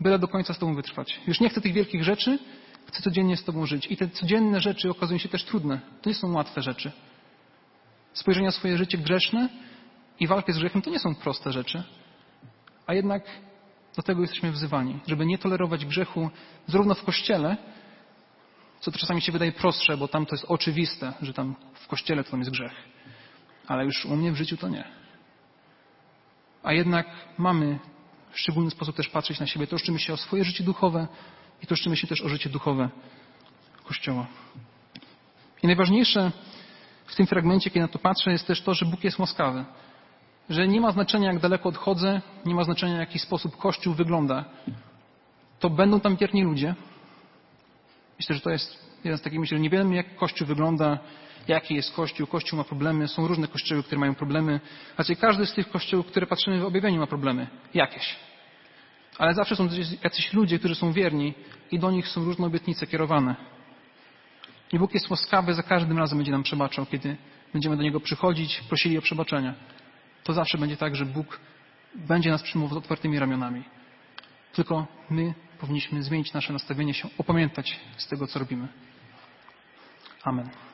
byle 0.00 0.18
do 0.18 0.28
końca 0.28 0.54
z 0.54 0.58
Tobą 0.58 0.74
wytrwać. 0.74 1.20
Już 1.26 1.40
nie 1.40 1.48
chcę 1.48 1.60
tych 1.60 1.72
wielkich 1.72 2.04
rzeczy, 2.04 2.38
Chcę 2.88 3.02
codziennie 3.02 3.36
z 3.36 3.44
Tobą 3.44 3.66
żyć. 3.66 3.86
I 3.90 3.96
te 3.96 4.08
codzienne 4.08 4.60
rzeczy 4.60 4.90
okazują 4.90 5.18
się 5.18 5.28
też 5.28 5.44
trudne. 5.44 5.80
To 6.02 6.10
nie 6.10 6.14
są 6.14 6.32
łatwe 6.32 6.62
rzeczy. 6.62 6.92
Spojrzenie 8.12 8.46
na 8.46 8.52
swoje 8.52 8.78
życie 8.78 8.98
grzeszne 8.98 9.48
i 10.20 10.26
walkę 10.26 10.52
z 10.52 10.58
grzechem 10.58 10.82
to 10.82 10.90
nie 10.90 10.98
są 10.98 11.14
proste 11.14 11.52
rzeczy. 11.52 11.82
A 12.86 12.94
jednak 12.94 13.22
do 13.96 14.02
tego 14.02 14.20
jesteśmy 14.20 14.52
wzywani, 14.52 14.98
żeby 15.06 15.26
nie 15.26 15.38
tolerować 15.38 15.86
grzechu 15.86 16.30
zarówno 16.66 16.94
w 16.94 17.04
kościele, 17.04 17.56
co 18.80 18.90
to 18.90 18.98
czasami 18.98 19.20
się 19.20 19.32
wydaje 19.32 19.52
prostsze, 19.52 19.96
bo 19.96 20.08
tam 20.08 20.26
to 20.26 20.34
jest 20.34 20.44
oczywiste, 20.48 21.12
że 21.22 21.32
tam 21.32 21.54
w 21.74 21.86
kościele 21.86 22.24
to 22.24 22.30
tam 22.30 22.40
jest 22.40 22.50
grzech. 22.50 22.72
Ale 23.66 23.84
już 23.84 24.04
u 24.04 24.16
mnie 24.16 24.32
w 24.32 24.36
życiu 24.36 24.56
to 24.56 24.68
nie. 24.68 24.84
A 26.62 26.72
jednak 26.72 27.06
mamy 27.38 27.78
w 28.30 28.40
szczególny 28.40 28.70
sposób 28.70 28.96
też 28.96 29.08
patrzeć 29.08 29.40
na 29.40 29.46
siebie. 29.46 29.66
Troszczymy 29.66 29.98
się 29.98 30.12
o 30.12 30.16
swoje 30.16 30.44
życie 30.44 30.64
duchowe 30.64 31.08
i 31.62 31.66
troszczymy 31.66 31.96
się 31.96 32.06
też 32.06 32.20
o 32.20 32.28
życie 32.28 32.50
duchowe 32.50 32.88
Kościoła. 33.84 34.26
I 35.62 35.66
najważniejsze 35.66 36.32
w 37.06 37.14
tym 37.14 37.26
fragmencie, 37.26 37.70
kiedy 37.70 37.80
na 37.80 37.88
to 37.88 37.98
patrzę, 37.98 38.32
jest 38.32 38.46
też 38.46 38.62
to, 38.62 38.74
że 38.74 38.86
Bóg 38.86 39.04
jest 39.04 39.18
łaskawy. 39.18 39.64
Że 40.50 40.68
nie 40.68 40.80
ma 40.80 40.92
znaczenia, 40.92 41.32
jak 41.32 41.40
daleko 41.40 41.68
odchodzę, 41.68 42.20
nie 42.46 42.54
ma 42.54 42.64
znaczenia, 42.64 42.96
w 42.96 42.98
jaki 42.98 43.18
sposób 43.18 43.56
Kościół 43.56 43.94
wygląda. 43.94 44.44
To 45.60 45.70
będą 45.70 46.00
tam 46.00 46.16
wierni 46.16 46.42
ludzie. 46.42 46.74
Myślę, 48.18 48.34
że 48.34 48.40
to 48.40 48.50
jest 48.50 48.88
jeden 49.04 49.18
z 49.18 49.22
takich 49.22 49.40
myśli, 49.40 49.56
że 49.56 49.62
nie 49.62 49.70
wiemy, 49.70 49.94
jak 49.94 50.16
Kościół 50.16 50.46
wygląda, 50.46 50.98
jaki 51.48 51.74
jest 51.74 51.94
Kościół. 51.94 52.26
Kościół 52.26 52.56
ma 52.56 52.64
problemy, 52.64 53.08
są 53.08 53.26
różne 53.26 53.48
kościoły, 53.48 53.82
które 53.82 53.98
mają 53.98 54.14
problemy. 54.14 54.60
Znaczy 54.94 55.16
każdy 55.16 55.46
z 55.46 55.54
tych 55.54 55.70
kościołów, 55.70 56.06
które 56.06 56.26
patrzymy 56.26 56.60
w 56.60 56.64
objawieniu 56.64 57.00
ma 57.00 57.06
problemy. 57.06 57.46
Jakieś. 57.74 58.16
Ale 59.18 59.34
zawsze 59.34 59.56
są 59.56 59.68
jacyś 60.04 60.32
ludzie, 60.32 60.58
którzy 60.58 60.74
są 60.74 60.92
wierni 60.92 61.34
i 61.70 61.78
do 61.78 61.90
nich 61.90 62.08
są 62.08 62.24
różne 62.24 62.46
obietnice 62.46 62.86
kierowane. 62.86 63.36
I 64.72 64.78
Bóg 64.78 64.94
jest 64.94 65.10
łaskawy, 65.10 65.54
za 65.54 65.62
każdym 65.62 65.98
razem 65.98 66.18
będzie 66.18 66.32
nam 66.32 66.42
przebaczał, 66.42 66.86
kiedy 66.86 67.16
będziemy 67.52 67.76
do 67.76 67.82
Niego 67.82 68.00
przychodzić, 68.00 68.60
prosili 68.68 68.98
o 68.98 69.02
przebaczenie. 69.02 69.54
To 70.24 70.32
zawsze 70.32 70.58
będzie 70.58 70.76
tak, 70.76 70.96
że 70.96 71.06
Bóg 71.06 71.40
będzie 71.94 72.30
nas 72.30 72.42
przyjmował 72.42 72.74
z 72.74 72.78
otwartymi 72.78 73.18
ramionami. 73.18 73.64
Tylko 74.52 74.86
my 75.10 75.34
powinniśmy 75.60 76.02
zmienić 76.02 76.32
nasze 76.32 76.52
nastawienie 76.52 76.94
się, 76.94 77.08
opamiętać 77.18 77.80
z 77.96 78.08
tego, 78.08 78.26
co 78.26 78.38
robimy. 78.38 78.68
Amen. 80.24 80.67